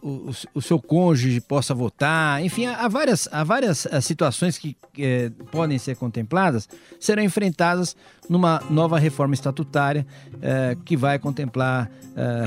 o, 0.02 0.31
o, 0.55 0.62
seu 0.62 0.81
cônjuge 0.81 1.40
possa 1.40 1.73
votar, 1.73 2.45
enfim, 2.45 2.67
há 2.67 2.88
várias, 2.88 3.29
há 3.31 3.45
várias 3.45 3.87
situações 4.02 4.59
que 4.59 4.76
podem 5.52 5.79
ser 5.79 5.95
contempladas, 5.97 6.69
serão 6.99 7.23
enfrentadas 7.23 7.95
numa 8.29 8.61
nova 8.69 8.99
reforma 8.99 9.35
estatutária 9.35 10.05
que 10.85 10.97
vai 10.97 11.17
contemplar 11.19 11.88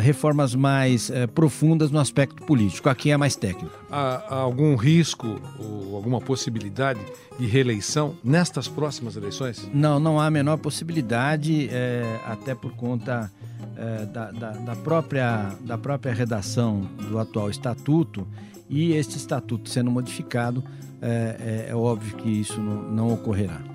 reformas 0.01 0.55
mais 0.55 1.10
profundas 1.34 1.89
no 1.89 2.00
aspecto 2.00 2.43
político. 2.43 2.89
Aqui 2.89 3.12
é 3.12 3.17
mais 3.17 3.36
técnico. 3.38 3.77
Há, 3.89 4.24
há 4.27 4.36
algum 4.36 4.75
risco 4.75 5.39
ou 5.60 5.96
alguma 5.96 6.20
possibilidade 6.20 7.00
de 7.39 7.46
reeleição 7.46 8.15
nestas 8.53 8.67
próximas 8.67 9.15
eleições? 9.15 9.67
Não, 9.74 10.00
não 10.00 10.19
há 10.19 10.27
a 10.27 10.31
menor 10.31 10.57
possibilidade, 10.57 11.69
é, 11.72 12.19
até 12.25 12.53
por 12.53 12.74
conta 12.74 13.31
é, 13.75 14.05
da, 14.05 14.31
da, 14.31 14.51
da, 14.51 14.75
própria, 14.75 15.55
da 15.62 15.77
própria 15.77 16.13
redação 16.13 16.81
do 17.10 17.17
atual 17.17 17.50
estatuto 17.50 18.27
e 18.69 18.93
este 18.93 19.17
estatuto 19.17 19.69
sendo 19.69 19.89
modificado, 19.89 20.63
é, 21.01 21.65
é, 21.67 21.72
é 21.72 21.75
óbvio 21.75 22.15
que 22.17 22.29
isso 22.29 22.62
não, 22.62 22.83
não 22.91 23.13
ocorrerá. 23.13 23.73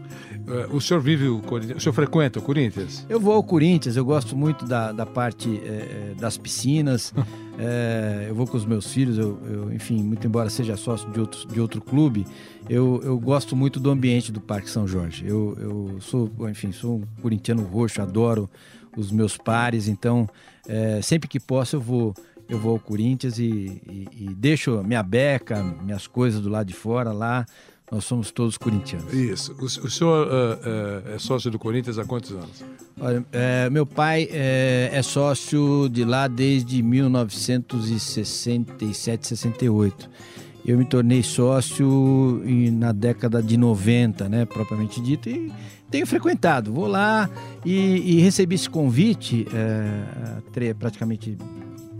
É, 0.48 0.66
o 0.74 0.80
senhor 0.80 1.00
vive 1.00 1.28
o 1.28 1.40
Corinthians? 1.40 1.78
O 1.78 1.80
senhor 1.80 1.92
frequenta 1.92 2.38
o 2.38 2.42
Corinthians? 2.42 3.04
Eu 3.08 3.20
vou 3.20 3.34
ao 3.34 3.42
Corinthians, 3.42 3.96
eu 3.96 4.04
gosto 4.04 4.36
muito 4.36 4.64
da, 4.64 4.92
da 4.92 5.04
parte 5.04 5.60
é, 5.64 6.14
das 6.18 6.38
piscinas. 6.38 7.12
é, 7.58 8.26
eu 8.28 8.34
vou 8.34 8.46
com 8.46 8.56
os 8.56 8.64
meus 8.64 8.92
filhos, 8.92 9.18
eu, 9.18 9.38
eu, 9.46 9.72
enfim, 9.72 10.02
muito 10.02 10.26
embora 10.26 10.48
seja 10.48 10.76
sócio 10.76 11.10
de 11.10 11.20
outro, 11.20 11.46
de 11.48 11.60
outro 11.60 11.80
clube, 11.80 12.26
eu, 12.68 13.00
eu 13.04 13.18
gosto 13.18 13.54
muito 13.54 13.78
do 13.78 13.90
ambiente 13.90 14.32
do 14.32 14.40
Parque 14.40 14.70
São 14.70 14.86
Jorge. 14.86 15.26
Eu, 15.26 15.56
eu 15.60 16.00
sou, 16.00 16.30
enfim, 16.48 16.72
sou 16.72 16.96
um 16.96 17.20
corintiano 17.20 17.62
roxo, 17.62 18.00
adoro 18.00 18.48
os 18.96 19.10
meus 19.10 19.36
pares, 19.36 19.86
então 19.86 20.28
é, 20.66 21.00
sempre 21.02 21.28
que 21.28 21.38
posso 21.38 21.76
eu 21.76 21.80
vou 21.80 22.14
eu 22.48 22.58
vou 22.58 22.72
ao 22.72 22.78
Corinthians 22.78 23.38
e, 23.38 23.82
e, 23.86 24.08
e 24.20 24.34
deixo 24.34 24.82
minha 24.82 25.02
beca, 25.02 25.62
minhas 25.82 26.06
coisas 26.06 26.40
do 26.40 26.48
lado 26.48 26.66
de 26.66 26.72
fora 26.72 27.12
lá 27.12 27.44
nós 27.90 28.04
somos 28.04 28.30
todos 28.30 28.58
corintianos. 28.58 29.10
Isso. 29.12 29.52
O, 29.58 29.64
o 29.64 29.90
senhor 29.90 30.26
uh, 30.26 30.30
uh, 30.30 31.14
é 31.14 31.18
sócio 31.18 31.50
do 31.50 31.58
Corinthians 31.58 31.98
há 31.98 32.04
quantos 32.04 32.30
anos? 32.32 32.62
Olha, 33.00 33.24
é, 33.32 33.70
meu 33.70 33.86
pai 33.86 34.28
é, 34.30 34.90
é, 34.92 35.02
sócio 35.02 35.88
de 35.88 36.04
lá 36.04 36.28
desde 36.28 36.82
1967, 36.82 39.28
68. 39.28 40.10
Eu 40.66 40.76
me 40.76 40.84
tornei 40.84 41.22
sócio 41.22 42.42
na 42.72 42.90
década 42.92 43.42
de 43.42 43.56
90, 43.56 44.28
né, 44.28 44.44
propriamente 44.44 45.00
dito, 45.00 45.30
e 45.30 45.50
tenho 45.90 46.06
frequentado. 46.06 46.70
Vou 46.72 46.86
lá 46.86 47.30
e, 47.64 48.16
e 48.16 48.20
recebi 48.20 48.56
esse 48.56 48.68
convite 48.68 49.46
é, 49.54 50.42
praticamente 50.74 51.38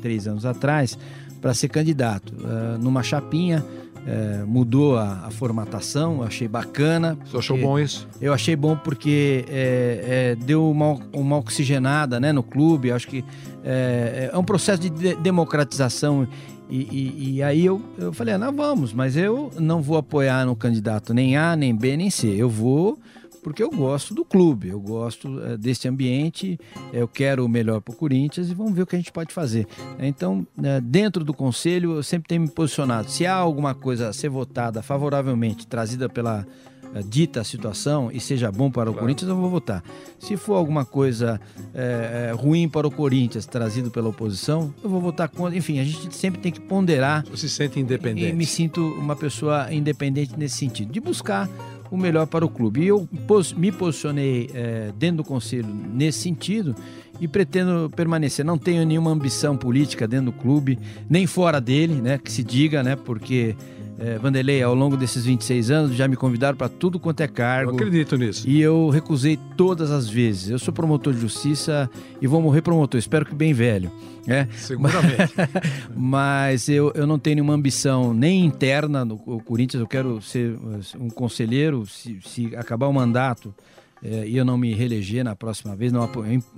três 0.03 0.27
anos 0.27 0.45
atrás 0.45 0.99
para 1.41 1.55
ser 1.55 1.69
candidato 1.69 2.35
numa 2.81 3.03
chapinha 3.03 3.65
é, 4.07 4.45
mudou 4.45 4.97
a, 4.97 5.27
a, 5.27 5.31
formatação, 5.31 6.23
achei 6.23 6.49
bacana. 6.49 7.19
Você 7.25 7.37
achou 7.37 7.59
bom 7.59 7.79
isso? 7.79 8.09
Eu 8.21 8.33
achei 8.33 8.57
bom 8.57 8.77
porque 8.77 9.45
é, 9.49 10.35
é, 10.39 10.45
deu 10.45 10.71
uma, 10.71 10.99
uma 11.13 11.37
oxigenada 11.37 12.19
né, 12.19 12.33
no 12.33 12.43
clube. 12.43 12.91
Acho 12.91 13.09
que 13.09 13.25
é, 13.65 14.31
é 14.33 14.39
um 14.39 14.45
processo 14.45 14.81
de, 14.81 14.91
de 14.91 15.15
democratização. 15.17 16.27
E, 16.71 16.77
e, 16.77 17.37
e, 17.37 17.43
aí 17.43 17.65
eu, 17.65 17.81
eu 17.97 18.13
falei, 18.13 18.35
ah, 18.35 18.39
não, 18.39 18.53
vamos, 18.53 18.93
mas 18.93 19.17
eu 19.17 19.51
não 19.59 19.81
vou 19.81 19.97
apoiar 19.97 20.45
no 20.45 20.55
candidato 20.55 21.15
nem 21.15 21.37
A, 21.37 21.57
nem 21.57 21.75
B, 21.75 21.97
nem 21.97 22.11
C. 22.11 22.27
Eu 22.29 22.51
vou 22.51 22.99
porque 23.43 23.63
eu 23.63 23.71
gosto 23.71 24.15
do 24.15 24.25
clube, 24.25 24.69
eu 24.69 24.81
gosto 24.81 25.41
é, 25.43 25.57
desse 25.57 25.89
ambiente, 25.89 26.59
eu 26.93 27.09
quero 27.09 27.45
o 27.45 27.49
melhor 27.49 27.81
para 27.81 27.93
o 27.93 27.97
Corinthians 27.97 28.51
e 28.51 28.55
vamos 28.55 28.75
ver 28.75 28.83
o 28.83 28.87
que 28.87 28.97
a 28.97 28.99
gente 28.99 29.13
pode 29.13 29.33
fazer. 29.33 29.67
Então, 29.99 30.47
é, 30.63 30.81
dentro 30.81 31.25
do 31.25 31.33
conselho, 31.33 31.97
eu 31.97 32.03
sempre 32.03 32.29
tenho 32.29 32.43
me 32.43 32.51
posicionado. 32.51 33.11
Se 33.11 33.27
há 33.27 33.35
alguma 33.35 33.75
coisa 33.75 34.09
a 34.09 34.13
ser 34.13 34.29
votada 34.29 34.83
favoravelmente, 34.83 35.67
trazida 35.67 36.09
pela 36.09 36.47
é, 36.95 37.03
dita 37.03 37.45
situação 37.45 38.11
e 38.13 38.19
seja 38.19 38.51
bom 38.51 38.71
para 38.71 38.89
o 38.89 38.93
claro. 38.93 39.01
Corinthians, 39.01 39.29
eu 39.29 39.37
vou 39.37 39.51
votar. 39.51 39.83
Se 40.19 40.37
for 40.37 40.55
alguma 40.55 40.85
coisa 40.85 41.41
é, 41.75 42.33
ruim 42.35 42.69
para 42.69 42.87
o 42.87 42.91
Corinthians, 42.91 43.45
trazido 43.47 43.91
pela 43.91 44.09
oposição, 44.09 44.73
eu 44.83 44.89
vou 44.89 45.01
votar 45.01 45.29
contra. 45.29 45.57
Enfim, 45.57 45.79
a 45.81 45.85
gente 45.85 46.15
sempre 46.15 46.41
tem 46.41 46.51
que 46.51 46.61
ponderar. 46.61 47.25
Você 47.31 47.49
se 47.49 47.55
sente 47.55 47.79
independente? 47.79 48.29
E 48.29 48.33
me 48.33 48.47
sinto 48.47 48.81
uma 48.95 49.15
pessoa 49.15 49.73
independente 49.73 50.39
nesse 50.39 50.57
sentido, 50.57 50.91
de 50.91 51.01
buscar 51.01 51.49
o 51.91 51.97
melhor 51.97 52.27
para 52.27 52.45
o 52.45 52.49
clube. 52.49 52.83
E 52.83 52.89
eu 52.89 53.09
me 53.57 53.73
posicionei 53.73 54.51
é, 54.55 54.93
dentro 54.99 55.19
do 55.19 55.25
conselho 55.25 55.69
nesse 55.69 56.21
sentido 56.21 56.75
e 57.21 57.27
pretendo 57.27 57.91
permanecer. 57.95 58.45
Não 58.45 58.59
tenho 58.59 58.85
nenhuma 58.87 59.11
ambição 59.11 59.57
política 59.57 60.07
dentro 60.07 60.27
do 60.27 60.33
clube, 60.33 60.79
nem 61.09 61.27
fora 61.27 61.61
dele, 61.61 61.95
né? 62.01 62.19
Que 62.19 62.31
se 62.31 62.43
diga, 62.43 62.83
né? 62.83 62.97
Porque 62.97 63.57
é, 63.99 64.17
Vanderlei, 64.17 64.63
ao 64.63 64.75
longo 64.75 64.97
desses 64.97 65.25
26 65.25 65.71
anos, 65.71 65.97
já 65.97 66.07
me 66.07 66.15
convidaram 66.15 66.57
para 66.57 66.69
tudo 66.69 67.01
quanto 67.01 67.21
é 67.21 67.27
cargo. 67.27 67.73
Eu 67.73 67.75
acredito 67.75 68.17
nisso. 68.17 68.49
E 68.49 68.61
eu 68.61 68.89
recusei 68.91 69.39
todas 69.57 69.91
as 69.91 70.09
vezes. 70.09 70.51
Eu 70.51 70.59
sou 70.59 70.73
promotor 70.73 71.13
de 71.13 71.21
justiça 71.21 71.91
e 72.21 72.27
vou 72.27 72.41
morrer 72.41 72.63
promotor, 72.63 72.99
espero 72.99 73.27
que 73.27 73.35
bem 73.35 73.53
velho. 73.53 73.91
Né? 74.25 74.49
Seguramente. 74.57 75.35
Mas 75.97 76.69
eu, 76.69 76.93
eu 76.95 77.07
não 77.07 77.19
tenho 77.19 77.37
nenhuma 77.37 77.55
ambição 77.55 78.15
nem 78.15 78.45
interna 78.45 79.05
no 79.05 79.17
Corinthians, 79.17 79.81
eu 79.81 79.87
quero 79.87 80.23
ser 80.23 80.57
um 81.01 81.09
conselheiro, 81.09 81.85
se, 81.87 82.19
se 82.25 82.55
acabar 82.55 82.87
o 82.87 82.93
mandato 82.93 83.55
e 84.03 84.37
eu 84.37 84.45
não 84.45 84.57
me 84.57 84.73
reeleger 84.75 85.25
na 85.25 85.35
próxima 85.35 85.75
vez, 85.75 85.93
não 85.93 86.03
há, 86.03 86.09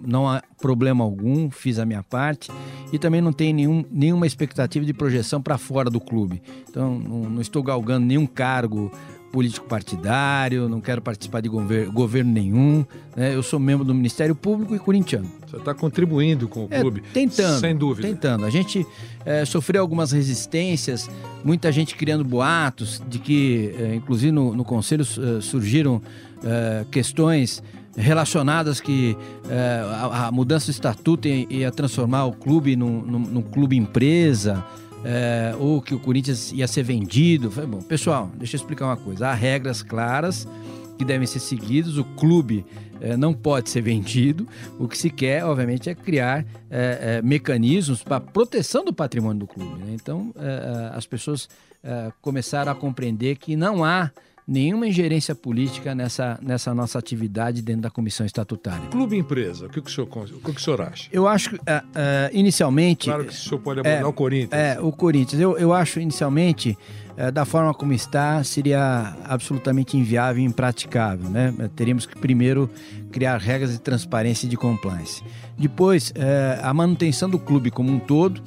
não 0.06 0.28
há 0.28 0.42
problema 0.60 1.04
algum, 1.04 1.50
fiz 1.50 1.78
a 1.78 1.86
minha 1.86 2.02
parte 2.02 2.50
e 2.92 2.98
também 2.98 3.20
não 3.20 3.32
tenho 3.32 3.54
nenhum, 3.54 3.84
nenhuma 3.90 4.26
expectativa 4.26 4.84
de 4.84 4.92
projeção 4.92 5.40
para 5.40 5.56
fora 5.56 5.88
do 5.88 6.00
clube. 6.00 6.42
Então 6.68 6.98
não, 6.98 7.30
não, 7.30 7.40
estou 7.40 7.62
galgando 7.62 8.06
nenhum 8.06 8.26
cargo 8.26 8.92
político 9.30 9.66
partidário, 9.66 10.68
não 10.68 10.80
quero 10.80 11.00
participar 11.00 11.40
de 11.40 11.48
governo, 11.48 11.92
governo 11.92 12.32
nenhum. 12.32 12.84
Né? 13.16 13.34
Eu 13.34 13.42
sou 13.42 13.58
membro 13.58 13.84
do 13.84 13.94
Ministério 13.94 14.34
Público 14.34 14.74
e 14.74 14.78
corintiano. 14.78 15.30
Você 15.46 15.56
está 15.56 15.72
contribuindo 15.72 16.48
com 16.48 16.64
o 16.64 16.68
é, 16.70 16.80
clube, 16.80 17.02
tentando, 17.12 17.60
sem 17.60 17.76
dúvida. 17.76 18.08
Tentando. 18.08 18.44
A 18.44 18.50
gente 18.50 18.84
é, 19.24 19.44
sofreu 19.44 19.82
algumas 19.82 20.12
resistências, 20.12 21.08
muita 21.44 21.70
gente 21.70 21.94
criando 21.94 22.24
boatos 22.24 23.00
de 23.08 23.18
que, 23.18 23.74
é, 23.78 23.94
inclusive 23.94 24.32
no, 24.32 24.54
no 24.54 24.64
conselho 24.64 25.02
é, 25.02 25.40
surgiram 25.40 26.02
é, 26.44 26.86
questões 26.90 27.62
relacionadas 27.96 28.80
que 28.80 29.16
é, 29.48 29.82
a, 29.84 30.28
a, 30.28 30.32
mudança 30.32 30.66
do 30.66 30.70
estatuto 30.70 31.28
ia, 31.28 31.70
transformar 31.70 32.24
o 32.24 32.32
clube 32.32 32.76
num, 32.76 33.02
num, 33.02 33.18
num 33.18 33.42
clube 33.42 33.76
empresa. 33.76 34.64
É, 35.02 35.54
ou 35.58 35.80
que 35.80 35.94
o 35.94 35.98
Corinthians 35.98 36.52
ia 36.52 36.68
ser 36.68 36.82
vendido. 36.82 37.50
Falei, 37.50 37.70
bom, 37.70 37.80
pessoal, 37.80 38.30
deixa 38.34 38.56
eu 38.56 38.58
explicar 38.58 38.84
uma 38.84 38.98
coisa. 38.98 39.28
Há 39.28 39.34
regras 39.34 39.82
claras 39.82 40.46
que 40.98 41.06
devem 41.06 41.26
ser 41.26 41.40
seguidas. 41.40 41.96
O 41.96 42.04
clube 42.04 42.66
não 43.18 43.32
pode 43.32 43.70
ser 43.70 43.80
vendido. 43.80 44.46
O 44.78 44.86
que 44.86 44.98
se 44.98 45.08
quer, 45.08 45.42
obviamente, 45.46 45.88
é 45.88 45.94
criar 45.94 46.44
mecanismos 47.24 48.02
para 48.02 48.20
proteção 48.20 48.84
do 48.84 48.92
patrimônio 48.92 49.40
do 49.40 49.46
clube. 49.46 49.82
Né? 49.82 49.92
Então, 49.94 50.34
as 50.92 51.06
pessoas 51.06 51.48
começaram 52.20 52.70
a 52.70 52.74
compreender 52.74 53.36
que 53.36 53.56
não 53.56 53.82
há 53.82 54.10
nenhuma 54.50 54.88
ingerência 54.88 55.32
política 55.32 55.94
nessa, 55.94 56.36
nessa 56.42 56.74
nossa 56.74 56.98
atividade 56.98 57.62
dentro 57.62 57.82
da 57.82 57.90
comissão 57.90 58.26
estatutária. 58.26 58.88
Clube 58.88 59.16
empresa, 59.16 59.66
o 59.66 59.68
que, 59.68 59.80
que, 59.80 59.88
o, 59.88 59.92
senhor, 59.92 60.08
o 60.08 60.40
que, 60.40 60.52
que 60.52 60.60
o 60.60 60.60
senhor 60.60 60.82
acha? 60.82 61.08
Eu 61.12 61.28
acho 61.28 61.50
que, 61.50 61.56
uh, 61.56 61.60
uh, 61.60 61.62
inicialmente. 62.32 63.04
Claro 63.04 63.24
que 63.24 63.32
o 63.32 63.36
senhor 63.36 63.60
pode 63.60 63.78
abordar 63.78 64.02
é, 64.02 64.04
o 64.04 64.12
Corinthians. 64.12 64.60
É, 64.60 64.80
o 64.80 64.90
Corinthians. 64.90 65.40
Eu, 65.40 65.56
eu 65.56 65.72
acho, 65.72 66.00
inicialmente, 66.00 66.76
uh, 67.16 67.30
da 67.30 67.44
forma 67.44 67.72
como 67.72 67.92
está, 67.92 68.42
seria 68.42 69.14
absolutamente 69.24 69.96
inviável 69.96 70.42
e 70.42 70.46
impraticável. 70.46 71.30
Né? 71.30 71.54
Teríamos 71.76 72.04
que 72.04 72.18
primeiro 72.18 72.68
criar 73.12 73.38
regras 73.38 73.70
de 73.70 73.78
transparência 73.78 74.46
e 74.46 74.48
de 74.48 74.56
compliance. 74.56 75.22
Depois, 75.56 76.12
a 76.62 76.72
manutenção 76.72 77.28
do 77.28 77.38
clube 77.38 77.70
como 77.70 77.92
um 77.92 77.98
todo. 77.98 78.42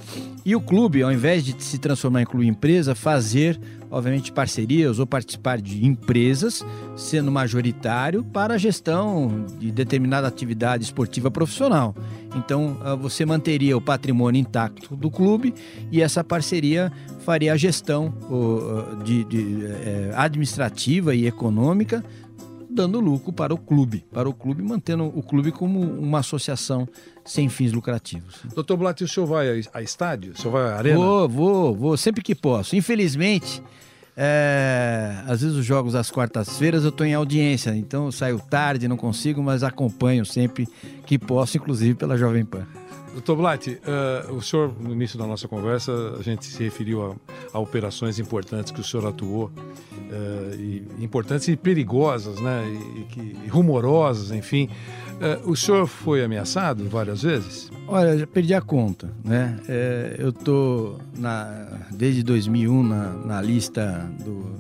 E 0.45 0.55
o 0.55 0.61
clube, 0.61 1.01
ao 1.01 1.11
invés 1.11 1.43
de 1.43 1.55
se 1.63 1.77
transformar 1.77 2.21
em 2.21 2.25
clube 2.25 2.45
empresa, 2.47 2.93
fazer 2.93 3.59
obviamente, 3.93 4.31
parcerias 4.31 4.97
ou 4.97 5.05
participar 5.05 5.61
de 5.61 5.85
empresas, 5.85 6.65
sendo 6.97 7.31
majoritário 7.31 8.23
para 8.23 8.55
a 8.55 8.57
gestão 8.57 9.45
de 9.59 9.71
determinada 9.71 10.27
atividade 10.27 10.83
esportiva 10.83 11.29
profissional. 11.29 11.95
Então, 12.35 12.75
ah, 12.81 12.95
você 12.95 13.23
manteria 13.23 13.77
o 13.77 13.81
patrimônio 13.81 14.39
intacto 14.39 14.95
do 14.95 15.11
clube 15.11 15.53
e 15.91 16.01
essa 16.01 16.23
parceria 16.23 16.91
faria 17.19 17.53
a 17.53 17.57
gestão 17.57 18.11
ah, 18.23 19.03
de, 19.03 19.27
eh, 19.63 20.11
administrativa 20.15 21.13
e 21.13 21.27
econômica 21.27 22.03
dando 22.73 22.99
lucro 22.99 23.31
para 23.31 23.53
o 23.53 23.57
clube, 23.57 24.05
para 24.11 24.27
o 24.27 24.33
clube, 24.33 24.63
mantendo 24.63 25.05
o 25.05 25.21
clube 25.21 25.51
como 25.51 25.79
uma 25.79 26.19
associação 26.19 26.87
sem 27.23 27.49
fins 27.49 27.71
lucrativos. 27.71 28.41
Doutor 28.53 28.77
Blatt, 28.77 29.03
o 29.03 29.07
senhor 29.07 29.25
vai 29.25 29.61
a 29.73 29.81
estádio? 29.81 30.33
O 30.33 30.37
senhor 30.37 30.51
vai 30.51 30.71
à 30.71 30.75
arena? 30.75 30.97
Vou, 30.97 31.29
vou, 31.29 31.75
vou, 31.75 31.97
sempre 31.97 32.21
que 32.21 32.35
posso. 32.35 32.75
Infelizmente, 32.75 33.61
é, 34.15 35.23
às 35.27 35.41
vezes 35.41 35.55
os 35.55 35.65
jogos 35.65 35.95
às 35.95 36.11
quartas-feiras 36.11 36.83
eu 36.83 36.89
estou 36.89 37.05
em 37.05 37.13
audiência, 37.13 37.75
então 37.75 38.05
eu 38.05 38.11
saio 38.11 38.39
tarde, 38.39 38.87
não 38.87 38.97
consigo, 38.97 39.41
mas 39.41 39.63
acompanho 39.63 40.25
sempre 40.25 40.67
que 41.05 41.17
posso, 41.17 41.57
inclusive 41.57 41.95
pela 41.95 42.17
Jovem 42.17 42.45
Pan. 42.45 42.65
Doutor 43.13 43.35
Blatt, 43.35 43.67
uh, 43.67 44.33
o 44.33 44.41
senhor, 44.41 44.73
no 44.79 44.91
início 44.91 45.19
da 45.19 45.27
nossa 45.27 45.47
conversa, 45.47 45.91
a 46.19 46.23
gente 46.23 46.45
se 46.45 46.63
referiu 46.63 47.11
a, 47.11 47.15
a 47.53 47.59
operações 47.59 48.19
importantes 48.19 48.71
que 48.71 48.81
o 48.81 48.83
senhor 48.83 49.07
atuou, 49.07 49.45
uh, 49.45 50.55
e, 50.55 50.85
importantes 50.99 51.47
e 51.47 51.55
perigosas, 51.55 52.39
né, 52.39 52.63
e, 52.65 53.19
e, 53.19 53.37
e 53.45 53.47
rumorosas, 53.47 54.31
enfim. 54.31 54.69
Uh, 55.13 55.51
o 55.51 55.55
senhor 55.55 55.85
foi 55.87 56.23
ameaçado 56.23 56.89
várias 56.89 57.21
vezes? 57.21 57.71
Olha, 57.87 58.17
já 58.17 58.25
perdi 58.25 58.53
a 58.53 58.61
conta, 58.61 59.13
né? 59.23 59.59
É, 59.69 60.15
eu 60.17 60.33
tô 60.33 60.97
na, 61.17 61.67
desde 61.91 62.23
2001 62.23 62.83
na, 62.83 63.13
na 63.13 63.41
lista 63.41 64.09
do, 64.23 64.55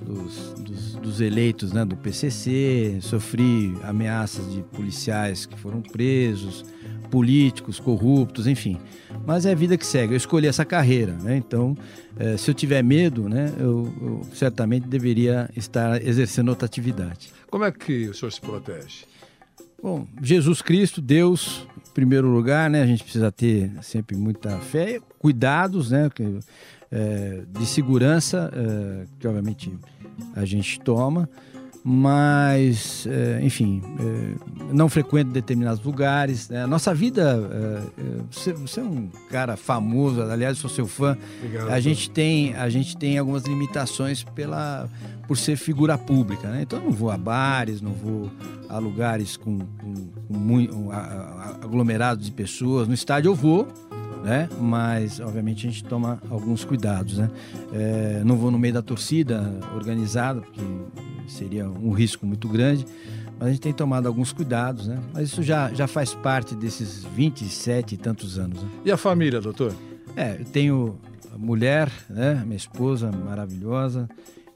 dos, 0.00 0.54
dos, 0.60 0.94
dos, 0.94 1.20
eleitos 1.20 1.72
né, 1.72 1.84
do 1.84 1.96
PCC, 1.96 2.98
sofri 3.00 3.76
ameaças 3.82 4.50
de 4.52 4.62
policiais 4.62 5.44
que 5.44 5.58
foram 5.58 5.80
presos, 5.80 6.64
políticos 7.10 7.80
corruptos, 7.80 8.46
enfim. 8.46 8.78
Mas 9.26 9.46
é 9.46 9.52
a 9.52 9.54
vida 9.54 9.76
que 9.76 9.86
segue. 9.86 10.12
Eu 10.12 10.16
escolhi 10.16 10.46
essa 10.46 10.64
carreira, 10.64 11.12
né? 11.12 11.36
Então, 11.36 11.76
é, 12.18 12.36
se 12.36 12.50
eu 12.50 12.54
tiver 12.54 12.82
medo, 12.82 13.28
né, 13.28 13.52
eu, 13.58 13.92
eu 14.00 14.22
certamente 14.32 14.86
deveria 14.86 15.50
estar 15.56 16.02
exercendo 16.04 16.48
outra 16.48 16.66
atividade. 16.66 17.32
Como 17.50 17.64
é 17.64 17.72
que 17.72 18.08
o 18.08 18.14
senhor 18.14 18.30
se 18.30 18.40
protege? 18.40 19.04
Bom, 19.80 20.06
Jesus 20.20 20.60
Cristo, 20.60 21.00
Deus, 21.00 21.66
em 21.88 21.92
primeiro 21.92 22.28
lugar, 22.28 22.68
né? 22.68 22.82
A 22.82 22.86
gente 22.86 23.02
precisa 23.02 23.30
ter 23.30 23.70
sempre 23.82 24.16
muita 24.16 24.58
fé, 24.58 25.00
cuidados, 25.18 25.90
né? 25.90 26.10
É, 26.90 27.42
de 27.48 27.66
segurança, 27.66 28.50
é, 28.52 29.06
que 29.18 29.28
obviamente 29.28 29.72
a 30.34 30.44
gente 30.44 30.80
toma 30.80 31.28
mas, 31.90 33.06
é, 33.06 33.40
enfim, 33.42 33.82
é, 33.98 34.74
não 34.74 34.90
frequento 34.90 35.30
determinados 35.30 35.82
lugares. 35.82 36.50
Né? 36.50 36.62
A 36.62 36.66
nossa 36.66 36.92
vida, 36.92 37.40
é, 37.50 38.02
você, 38.30 38.52
você, 38.52 38.80
é 38.80 38.82
um 38.82 39.08
cara 39.30 39.56
famoso, 39.56 40.20
aliás, 40.20 40.58
sou 40.58 40.68
seu 40.68 40.86
fã. 40.86 41.16
Obrigado. 41.38 41.70
A 41.70 41.80
gente 41.80 42.10
tem, 42.10 42.54
a 42.54 42.68
gente 42.68 42.94
tem 42.94 43.16
algumas 43.16 43.44
limitações 43.44 44.22
pela, 44.22 44.86
por 45.26 45.38
ser 45.38 45.56
figura 45.56 45.96
pública, 45.96 46.48
né? 46.50 46.60
Então, 46.60 46.78
eu 46.78 46.84
não 46.84 46.92
vou 46.92 47.10
a 47.10 47.16
bares, 47.16 47.80
não 47.80 47.92
vou 47.92 48.30
a 48.68 48.76
lugares 48.76 49.38
com, 49.38 49.58
com, 49.58 49.94
com 50.28 50.36
muito, 50.36 50.90
aglomerados 51.62 52.26
de 52.26 52.32
pessoas. 52.32 52.86
No 52.86 52.92
estádio 52.92 53.30
eu 53.30 53.34
vou, 53.34 53.66
né? 54.22 54.46
Mas, 54.60 55.20
obviamente, 55.20 55.66
a 55.66 55.70
gente 55.70 55.84
toma 55.84 56.20
alguns 56.28 56.66
cuidados, 56.66 57.16
né? 57.16 57.30
É, 57.72 58.22
não 58.26 58.36
vou 58.36 58.50
no 58.50 58.58
meio 58.58 58.74
da 58.74 58.82
torcida 58.82 59.58
organizada, 59.74 60.42
porque 60.42 60.60
seria 61.28 61.68
um 61.68 61.77
risco 61.92 62.26
muito 62.26 62.48
grande. 62.48 62.84
Mas 63.38 63.48
a 63.48 63.50
gente 63.52 63.60
tem 63.60 63.72
tomado 63.72 64.06
alguns 64.06 64.32
cuidados, 64.32 64.88
né? 64.88 64.98
Mas 65.12 65.28
isso 65.28 65.42
já, 65.42 65.72
já 65.72 65.86
faz 65.86 66.12
parte 66.12 66.54
desses 66.54 67.04
27 67.14 67.94
e 67.94 67.98
tantos 67.98 68.38
anos. 68.38 68.62
Né? 68.62 68.68
E 68.84 68.90
a 68.90 68.96
família, 68.96 69.40
doutor? 69.40 69.72
É, 70.16 70.36
eu 70.40 70.44
tenho 70.44 70.98
mulher, 71.36 71.90
né? 72.10 72.42
Minha 72.44 72.56
esposa 72.56 73.12
maravilhosa. 73.12 74.08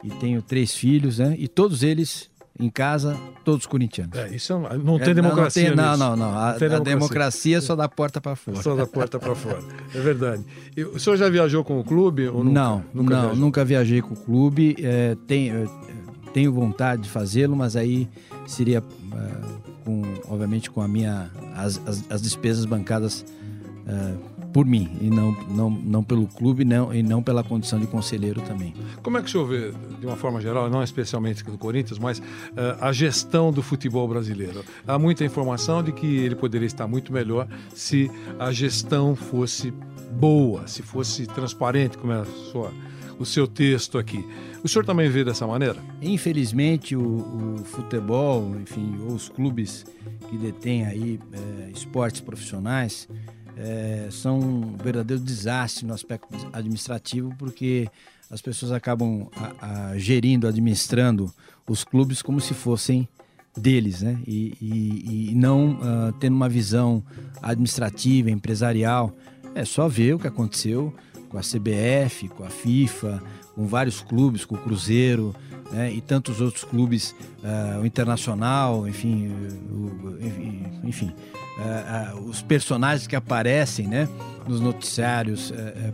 E 0.03 0.11
tenho 0.11 0.43
três 0.43 0.75
filhos, 0.75 1.19
né? 1.19 1.37
E 1.39 1.47
todos 1.47 1.85
eles 1.85 2.29
em 2.59 2.69
casa, 2.69 3.17
todos 3.45 3.67
corintianos. 3.67 4.17
É, 4.17 4.35
isso 4.35 4.53
é 4.53 4.79
não 4.79 4.99
tem 4.99 5.11
é, 5.11 5.15
democracia. 5.15 5.75
Não, 5.75 5.97
não, 5.97 6.17
não, 6.17 6.17
não. 6.17 6.39
A, 6.39 6.51
a 6.51 6.79
democracia 6.81 7.61
só 7.61 7.75
da 7.75 7.89
porta 7.89 8.21
para 8.21 8.37
fora. 8.37 8.63
Só 8.63 8.75
da 8.75 8.87
porta 8.87 9.19
para 9.19 9.35
fora. 9.35 9.61
É 9.95 10.01
verdade. 10.01 10.45
E, 10.77 10.85
o 10.85 10.99
senhor 10.99 11.17
já 11.17 11.29
viajou 11.29 11.65
com 11.65 11.81
o 11.81 11.85
clube? 11.85 12.29
Ou 12.29 12.45
nunca? 12.45 12.61
Não, 12.61 12.85
nunca 12.93 13.23
não, 13.23 13.37
nunca 13.37 13.65
viajei 13.65 14.03
com 14.03 14.15
o 14.15 14.17
clube. 14.17 14.77
É, 14.81 15.17
tem, 15.27 15.51
tenho 16.33 16.53
vontade 16.53 17.03
de 17.03 17.09
fazê-lo, 17.09 17.57
mas 17.57 17.77
aí 17.77 18.09
seria 18.47 18.81
uh, 18.81 19.73
com, 19.85 20.03
obviamente, 20.29 20.71
com 20.71 20.81
a 20.81 20.89
minha 20.89 21.31
as, 21.55 21.81
as, 21.87 22.11
as 22.11 22.23
despesas 22.23 22.65
bancadas 22.65 23.25
uh, 23.87 24.33
por 24.53 24.67
mim 24.67 24.91
e 25.01 25.09
não, 25.09 25.33
não, 25.49 25.71
não 25.71 26.05
pelo 26.05 26.27
clube 26.27 26.65
não, 26.65 26.93
e 26.95 27.03
não 27.03 27.23
pela 27.23 27.43
condição 27.43 27.81
de 27.81 27.87
conselheiro 27.87 28.41
também. 28.43 28.75
Como 29.03 29.17
é 29.17 29.23
que 29.23 29.29
o 29.29 29.31
senhor 29.31 29.47
vê, 29.47 29.73
de 29.99 30.07
uma 30.07 30.17
forma 30.17 30.41
geral, 30.41 30.69
não 30.69 30.83
especialmente 30.83 31.43
do 31.43 31.57
Corinthians, 31.57 31.99
mas 31.99 32.19
uh, 32.19 32.23
a 32.81 32.93
gestão 32.93 33.51
do 33.51 33.63
futebol 33.63 34.07
brasileiro? 34.07 34.65
Há 34.87 34.99
muita 34.99 35.25
informação 35.25 35.83
de 35.83 35.93
que 35.93 36.07
ele 36.07 36.35
poderia 36.35 36.67
estar 36.67 36.87
muito 36.87 37.13
melhor 37.13 37.49
se 37.75 38.11
a 38.39 38.53
gestão 38.53 39.17
fosse 39.17 39.73
boa, 40.13 40.67
se 40.67 40.83
fosse 40.83 41.27
transparente, 41.27 41.97
como 41.97 42.13
é 42.13 42.21
a 42.21 42.25
sua 42.25 42.71
o 43.23 43.27
seu 43.27 43.47
texto 43.47 43.99
aqui. 43.99 44.25
O 44.63 44.69
senhor 44.69 44.85
também 44.85 45.09
vê 45.09 45.25
dessa 45.25 45.47
maneira? 45.47 45.77
Infelizmente, 46.01 46.95
o, 46.95 47.57
o 47.61 47.65
futebol, 47.65 48.55
enfim, 48.61 48.97
os 49.09 49.29
clubes 49.29 49.87
que 50.29 50.37
detêm 50.37 50.85
aí 50.85 51.21
é, 51.33 51.71
esportes 51.71 52.21
profissionais 52.21 53.09
é, 53.57 54.09
são 54.11 54.39
um 54.39 54.77
verdadeiro 54.77 55.23
desastre 55.23 55.87
no 55.87 55.95
aspecto 55.95 56.29
administrativo, 56.53 57.35
porque 57.39 57.89
as 58.31 58.41
pessoas 58.41 58.73
acabam 58.73 59.29
a, 59.37 59.91
a, 59.91 59.99
gerindo, 59.99 60.47
administrando 60.47 61.33
os 61.69 61.85
clubes 61.85 62.23
como 62.23 62.41
se 62.41 62.55
fossem 62.55 63.09
deles, 63.57 64.03
né? 64.03 64.19
E, 64.27 64.55
e, 64.61 65.31
e 65.31 65.35
não 65.35 65.73
uh, 65.75 66.13
tendo 66.19 66.35
uma 66.35 66.49
visão 66.49 67.05
administrativa, 67.43 68.31
empresarial. 68.31 69.15
É 69.55 69.65
só 69.65 69.87
ver 69.87 70.15
o 70.15 70.19
que 70.19 70.27
aconteceu 70.27 70.95
com 71.33 71.39
a 71.39 71.41
CBF, 71.41 72.29
com 72.29 72.45
a 72.45 72.51
FIFA, 72.51 73.23
com 73.55 73.67
vários 73.67 74.03
clubes, 74.03 74.45
com 74.45 74.55
o 74.55 74.59
Cruzeiro 74.59 75.35
né, 75.73 75.91
e 75.91 76.01
tantos 76.03 76.41
outros 76.41 76.63
clubes, 76.63 77.15
uh, 77.43 77.81
o 77.81 77.87
Internacional, 77.87 78.87
enfim, 78.87 79.33
o, 79.71 80.87
enfim, 80.87 81.11
uh, 81.59 82.19
uh, 82.19 82.29
os 82.29 82.43
personagens 82.43 83.07
que 83.07 83.17
aparecem 83.17 83.89
né, 83.89 84.07
nos 84.47 84.61
noticiários 84.61 85.53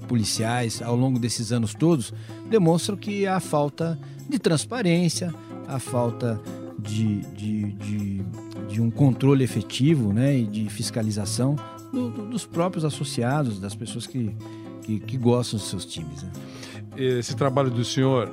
policiais 0.09 0.83
ao 0.83 0.97
longo 0.97 1.19
desses 1.19 1.53
anos 1.53 1.75
todos 1.75 2.15
demonstram 2.49 2.97
que 2.97 3.27
há 3.27 3.39
falta 3.39 3.99
de 4.29 4.39
transparência, 4.39 5.33
a 5.69 5.79
falta 5.79 6.41
de, 6.79 7.21
de, 7.35 7.73
de, 7.73 8.23
de, 8.71 8.81
um 8.81 8.91
controle 8.91 9.45
efetivo 9.45 10.13
né, 10.13 10.39
e 10.39 10.47
de 10.47 10.69
fiscalização 10.71 11.57
do, 11.93 12.11
do, 12.11 12.27
dos 12.27 12.47
próprios 12.47 12.85
associados, 12.85 13.61
das 13.61 13.75
pessoas 13.75 14.07
que 14.07 14.35
que, 14.89 14.99
que 15.01 15.17
gostam 15.19 15.59
dos 15.59 15.69
seus 15.69 15.85
times. 15.85 16.23
Né? 16.23 16.31
Esse 16.97 17.37
trabalho 17.37 17.71
do 17.71 17.85
senhor 17.85 18.33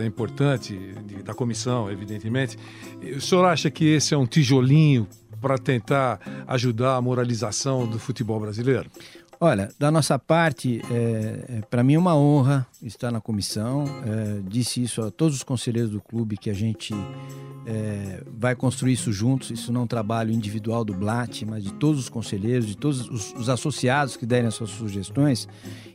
é 0.00 0.06
importante, 0.06 0.78
da 1.24 1.34
comissão, 1.34 1.90
evidentemente. 1.90 2.56
O 3.16 3.20
senhor 3.20 3.44
acha 3.44 3.70
que 3.70 3.84
esse 3.84 4.14
é 4.14 4.16
um 4.16 4.26
tijolinho 4.26 5.08
para 5.40 5.58
tentar 5.58 6.20
ajudar 6.46 6.94
a 6.94 7.02
moralização 7.02 7.86
do 7.86 7.98
futebol 7.98 8.38
brasileiro? 8.38 8.88
Olha, 9.38 9.70
da 9.78 9.90
nossa 9.90 10.18
parte, 10.18 10.80
é, 10.90 11.58
é 11.58 11.60
para 11.68 11.82
mim 11.82 11.94
é 11.94 11.98
uma 11.98 12.16
honra 12.16 12.66
estar 12.82 13.10
na 13.10 13.20
comissão. 13.20 13.84
É, 14.06 14.40
disse 14.48 14.82
isso 14.82 15.02
a 15.02 15.10
todos 15.10 15.36
os 15.36 15.42
conselheiros 15.42 15.90
do 15.90 16.00
clube 16.00 16.38
que 16.38 16.48
a 16.48 16.54
gente 16.54 16.94
é, 17.66 18.22
vai 18.38 18.54
construir 18.54 18.94
isso 18.94 19.12
juntos. 19.12 19.50
Isso 19.50 19.70
não 19.70 19.82
é 19.82 19.84
um 19.84 19.86
trabalho 19.86 20.32
individual 20.32 20.84
do 20.84 20.94
Blat, 20.94 21.42
mas 21.42 21.64
de 21.64 21.72
todos 21.74 22.00
os 22.00 22.08
conselheiros, 22.08 22.66
de 22.66 22.76
todos 22.78 23.10
os, 23.10 23.34
os, 23.34 23.48
associados 23.50 24.16
que 24.16 24.24
derem 24.24 24.46
as 24.46 24.54
suas 24.54 24.70
sugestões. 24.70 25.46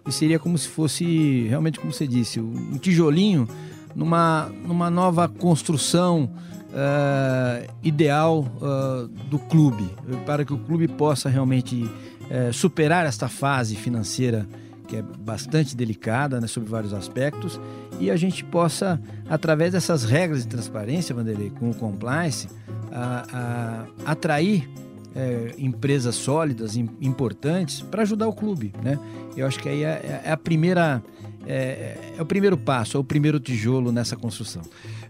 E 0.07 0.11
seria 0.11 0.37
como 0.37 0.55
se 0.55 0.67
fosse, 0.67 1.47
realmente, 1.47 1.79
como 1.79 1.91
você 1.91 2.05
disse, 2.05 2.39
um 2.39 2.77
tijolinho 2.77 3.47
numa, 3.95 4.51
numa 4.63 4.91
nova 4.91 5.27
construção 5.27 6.29
uh, 6.71 7.73
ideal 7.81 8.45
uh, 8.57 9.07
do 9.29 9.39
clube, 9.39 9.89
para 10.27 10.45
que 10.45 10.53
o 10.53 10.59
clube 10.59 10.87
possa 10.87 11.27
realmente 11.27 11.89
uh, 12.31 12.53
superar 12.53 13.05
esta 13.05 13.27
fase 13.27 13.75
financeira 13.75 14.47
que 14.91 14.97
é 14.97 15.01
bastante 15.01 15.73
delicada 15.73 16.41
né, 16.41 16.47
sobre 16.47 16.69
vários 16.69 16.93
aspectos 16.93 17.57
e 17.97 18.11
a 18.11 18.17
gente 18.17 18.43
possa, 18.43 19.01
através 19.29 19.71
dessas 19.71 20.03
regras 20.03 20.41
de 20.43 20.49
transparência, 20.49 21.15
Vanderlei, 21.15 21.49
com 21.49 21.69
o 21.69 21.73
compliance, 21.73 22.49
a, 22.91 23.87
a, 24.05 24.11
atrair 24.11 24.67
é, 25.15 25.55
empresas 25.57 26.15
sólidas, 26.15 26.75
importantes, 26.75 27.81
para 27.81 28.01
ajudar 28.01 28.27
o 28.27 28.33
clube. 28.33 28.73
Né? 28.83 28.99
Eu 29.37 29.47
acho 29.47 29.59
que 29.59 29.69
aí 29.69 29.83
é, 29.83 30.21
é 30.25 30.31
a 30.31 30.35
primeira. 30.35 31.01
É, 31.47 31.97
é, 32.17 32.21
o 32.21 32.25
primeiro 32.25 32.57
passo, 32.57 32.97
é 32.97 32.99
o 32.99 33.03
primeiro 33.03 33.39
tijolo 33.39 33.91
nessa 33.91 34.15
construção 34.15 34.61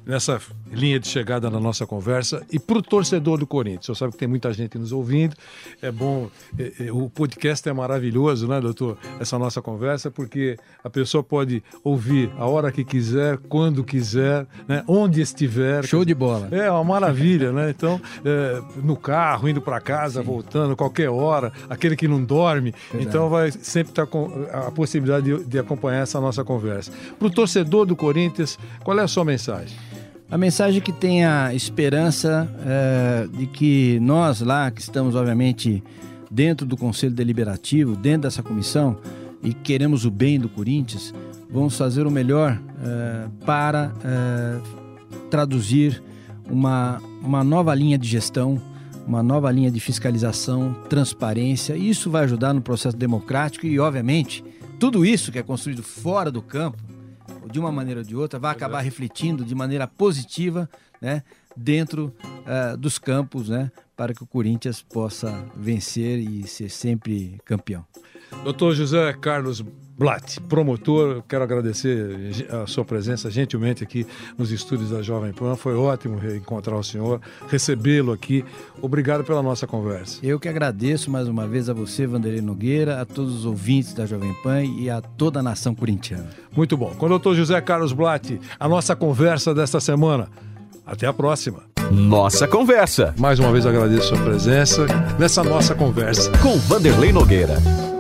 nessa 0.05 0.39
linha 0.71 0.99
de 0.99 1.07
chegada 1.07 1.49
na 1.49 1.59
nossa 1.59 1.85
conversa. 1.85 2.45
E 2.51 2.59
para 2.59 2.77
o 2.77 2.81
torcedor 2.81 3.37
do 3.37 3.47
Corinthians, 3.47 3.85
você 3.85 3.95
sabe 3.95 4.13
que 4.13 4.17
tem 4.17 4.27
muita 4.27 4.51
gente 4.53 4.77
nos 4.77 4.91
ouvindo, 4.91 5.35
é 5.81 5.91
bom, 5.91 6.29
é, 6.57 6.87
é, 6.87 6.91
o 6.91 7.09
podcast 7.09 7.67
é 7.67 7.73
maravilhoso, 7.73 8.47
né, 8.47 8.59
doutor? 8.59 8.97
Essa 9.19 9.37
nossa 9.37 9.61
conversa, 9.61 10.09
porque 10.09 10.57
a 10.83 10.89
pessoa 10.89 11.23
pode 11.23 11.63
ouvir 11.83 12.31
a 12.37 12.45
hora 12.45 12.71
que 12.71 12.83
quiser, 12.83 13.37
quando 13.49 13.83
quiser, 13.83 14.47
né, 14.67 14.83
onde 14.87 15.21
estiver. 15.21 15.83
Show 15.85 16.05
de 16.05 16.13
bola. 16.13 16.47
É 16.51 16.69
uma 16.71 16.83
maravilha, 16.83 17.51
né? 17.51 17.69
Então, 17.69 18.01
é, 18.23 18.61
no 18.83 18.95
carro, 18.95 19.47
indo 19.47 19.61
para 19.61 19.79
casa, 19.79 20.21
Sim. 20.21 20.25
voltando, 20.25 20.75
qualquer 20.75 21.09
hora, 21.09 21.51
aquele 21.69 21.95
que 21.95 22.07
não 22.07 22.23
dorme. 22.23 22.73
Verdade. 22.91 23.07
Então, 23.07 23.29
vai 23.29 23.51
sempre 23.51 23.91
estar 23.91 24.05
tá 24.05 24.11
com 24.11 24.47
a 24.51 24.71
possibilidade 24.71 25.25
de, 25.25 25.43
de 25.45 25.59
acompanhar 25.59 26.01
essa 26.01 26.19
nossa 26.19 26.43
conversa. 26.43 26.91
Para 27.17 27.27
o 27.27 27.31
torcedor 27.31 27.85
do 27.85 27.95
Corinthians, 27.95 28.57
qual 28.83 28.97
é 28.97 29.03
a 29.03 29.07
sua 29.07 29.25
mensagem? 29.25 29.77
A 30.32 30.38
mensagem 30.38 30.80
que 30.80 30.94
tenha 30.94 31.54
esperança 31.54 32.50
é, 32.65 33.28
de 33.38 33.46
que 33.46 34.00
nós 34.00 34.39
lá, 34.39 34.72
que 34.72 34.80
estamos 34.80 35.13
obviamente 35.13 35.84
dentro 36.32 36.65
do 36.65 36.78
Conselho 36.78 37.13
Deliberativo, 37.13 37.98
dentro 37.98 38.22
dessa 38.22 38.41
comissão, 38.41 38.98
e 39.44 39.54
queremos 39.54 40.06
o 40.06 40.10
bem 40.10 40.39
do 40.39 40.48
Corinthians, 40.48 41.13
vamos 41.50 41.78
fazer 41.78 42.08
o 42.08 42.12
melhor 42.12 42.58
é, 42.82 43.28
para 43.46 43.91
é, 44.06 44.58
traduzir 45.30 46.02
uma, 46.50 47.02
uma 47.22 47.44
nova 47.44 47.76
linha 47.76 47.98
de 47.98 48.08
gestão, 48.08 48.58
uma 49.06 49.22
nova 49.22 49.52
linha 49.52 49.70
de 49.70 49.82
fiscalização, 49.82 50.74
transparência. 50.88 51.76
Isso 51.76 52.10
vai 52.10 52.24
ajudar 52.24 52.54
no 52.54 52.62
processo 52.62 52.96
democrático 52.96 53.67
e, 53.67 53.78
obviamente, 53.82 54.46
tudo 54.80 55.06
isso 55.06 55.30
que 55.30 55.39
é 55.39 55.44
construído 55.44 55.84
fora 55.84 56.32
do 56.32 56.41
campo 56.41 56.90
de 57.51 57.59
uma 57.59 57.71
maneira 57.71 57.99
ou 58.01 58.05
de 58.05 58.15
outra, 58.15 58.39
vai 58.39 58.51
acabar 58.51 58.81
refletindo 58.81 59.43
de 59.43 59.53
maneira 59.53 59.87
positiva 59.87 60.69
né, 61.01 61.23
dentro 61.55 62.13
uh, 62.23 62.77
dos 62.77 62.97
campos, 62.97 63.49
né, 63.49 63.71
para 63.95 64.13
que 64.13 64.23
o 64.23 64.27
Corinthians 64.27 64.81
possa 64.81 65.45
vencer 65.55 66.19
e 66.19 66.47
ser 66.47 66.69
sempre 66.69 67.39
campeão. 67.45 67.85
Doutor 68.43 68.73
José 68.73 69.13
Carlos 69.13 69.63
Blatt, 70.01 70.39
promotor, 70.49 71.21
quero 71.29 71.43
agradecer 71.43 72.33
a 72.49 72.65
sua 72.65 72.83
presença 72.83 73.29
gentilmente 73.29 73.83
aqui 73.83 74.07
nos 74.35 74.51
estúdios 74.51 74.89
da 74.89 75.03
Jovem 75.03 75.31
Pan. 75.31 75.55
Foi 75.55 75.75
ótimo 75.75 76.19
encontrar 76.35 76.75
o 76.75 76.83
senhor, 76.83 77.21
recebê-lo 77.47 78.11
aqui. 78.11 78.43
Obrigado 78.81 79.23
pela 79.23 79.43
nossa 79.43 79.67
conversa. 79.67 80.17
Eu 80.23 80.39
que 80.39 80.49
agradeço 80.49 81.11
mais 81.11 81.27
uma 81.27 81.47
vez 81.47 81.69
a 81.69 81.73
você, 81.73 82.07
Vanderlei 82.07 82.41
Nogueira, 82.41 82.99
a 82.99 83.05
todos 83.05 83.35
os 83.35 83.45
ouvintes 83.45 83.93
da 83.93 84.07
Jovem 84.07 84.33
Pan 84.41 84.63
e 84.63 84.89
a 84.89 85.01
toda 85.01 85.39
a 85.39 85.43
nação 85.43 85.75
corintiana. 85.75 86.31
Muito 86.51 86.75
bom. 86.75 86.95
Com 86.97 87.05
o 87.05 87.09
doutor 87.09 87.35
José 87.35 87.61
Carlos 87.61 87.93
Blatt, 87.93 88.41
a 88.59 88.67
nossa 88.67 88.95
conversa 88.95 89.53
desta 89.53 89.79
semana. 89.79 90.29
Até 90.83 91.05
a 91.05 91.13
próxima. 91.13 91.61
Nossa 91.91 92.47
Conversa. 92.47 93.13
Mais 93.19 93.37
uma 93.37 93.51
vez 93.51 93.67
agradeço 93.67 94.15
a 94.15 94.15
sua 94.15 94.25
presença 94.25 94.87
nessa 95.19 95.43
nossa 95.43 95.75
conversa. 95.75 96.31
Com 96.39 96.57
Vanderlei 96.57 97.13
Nogueira. 97.13 97.90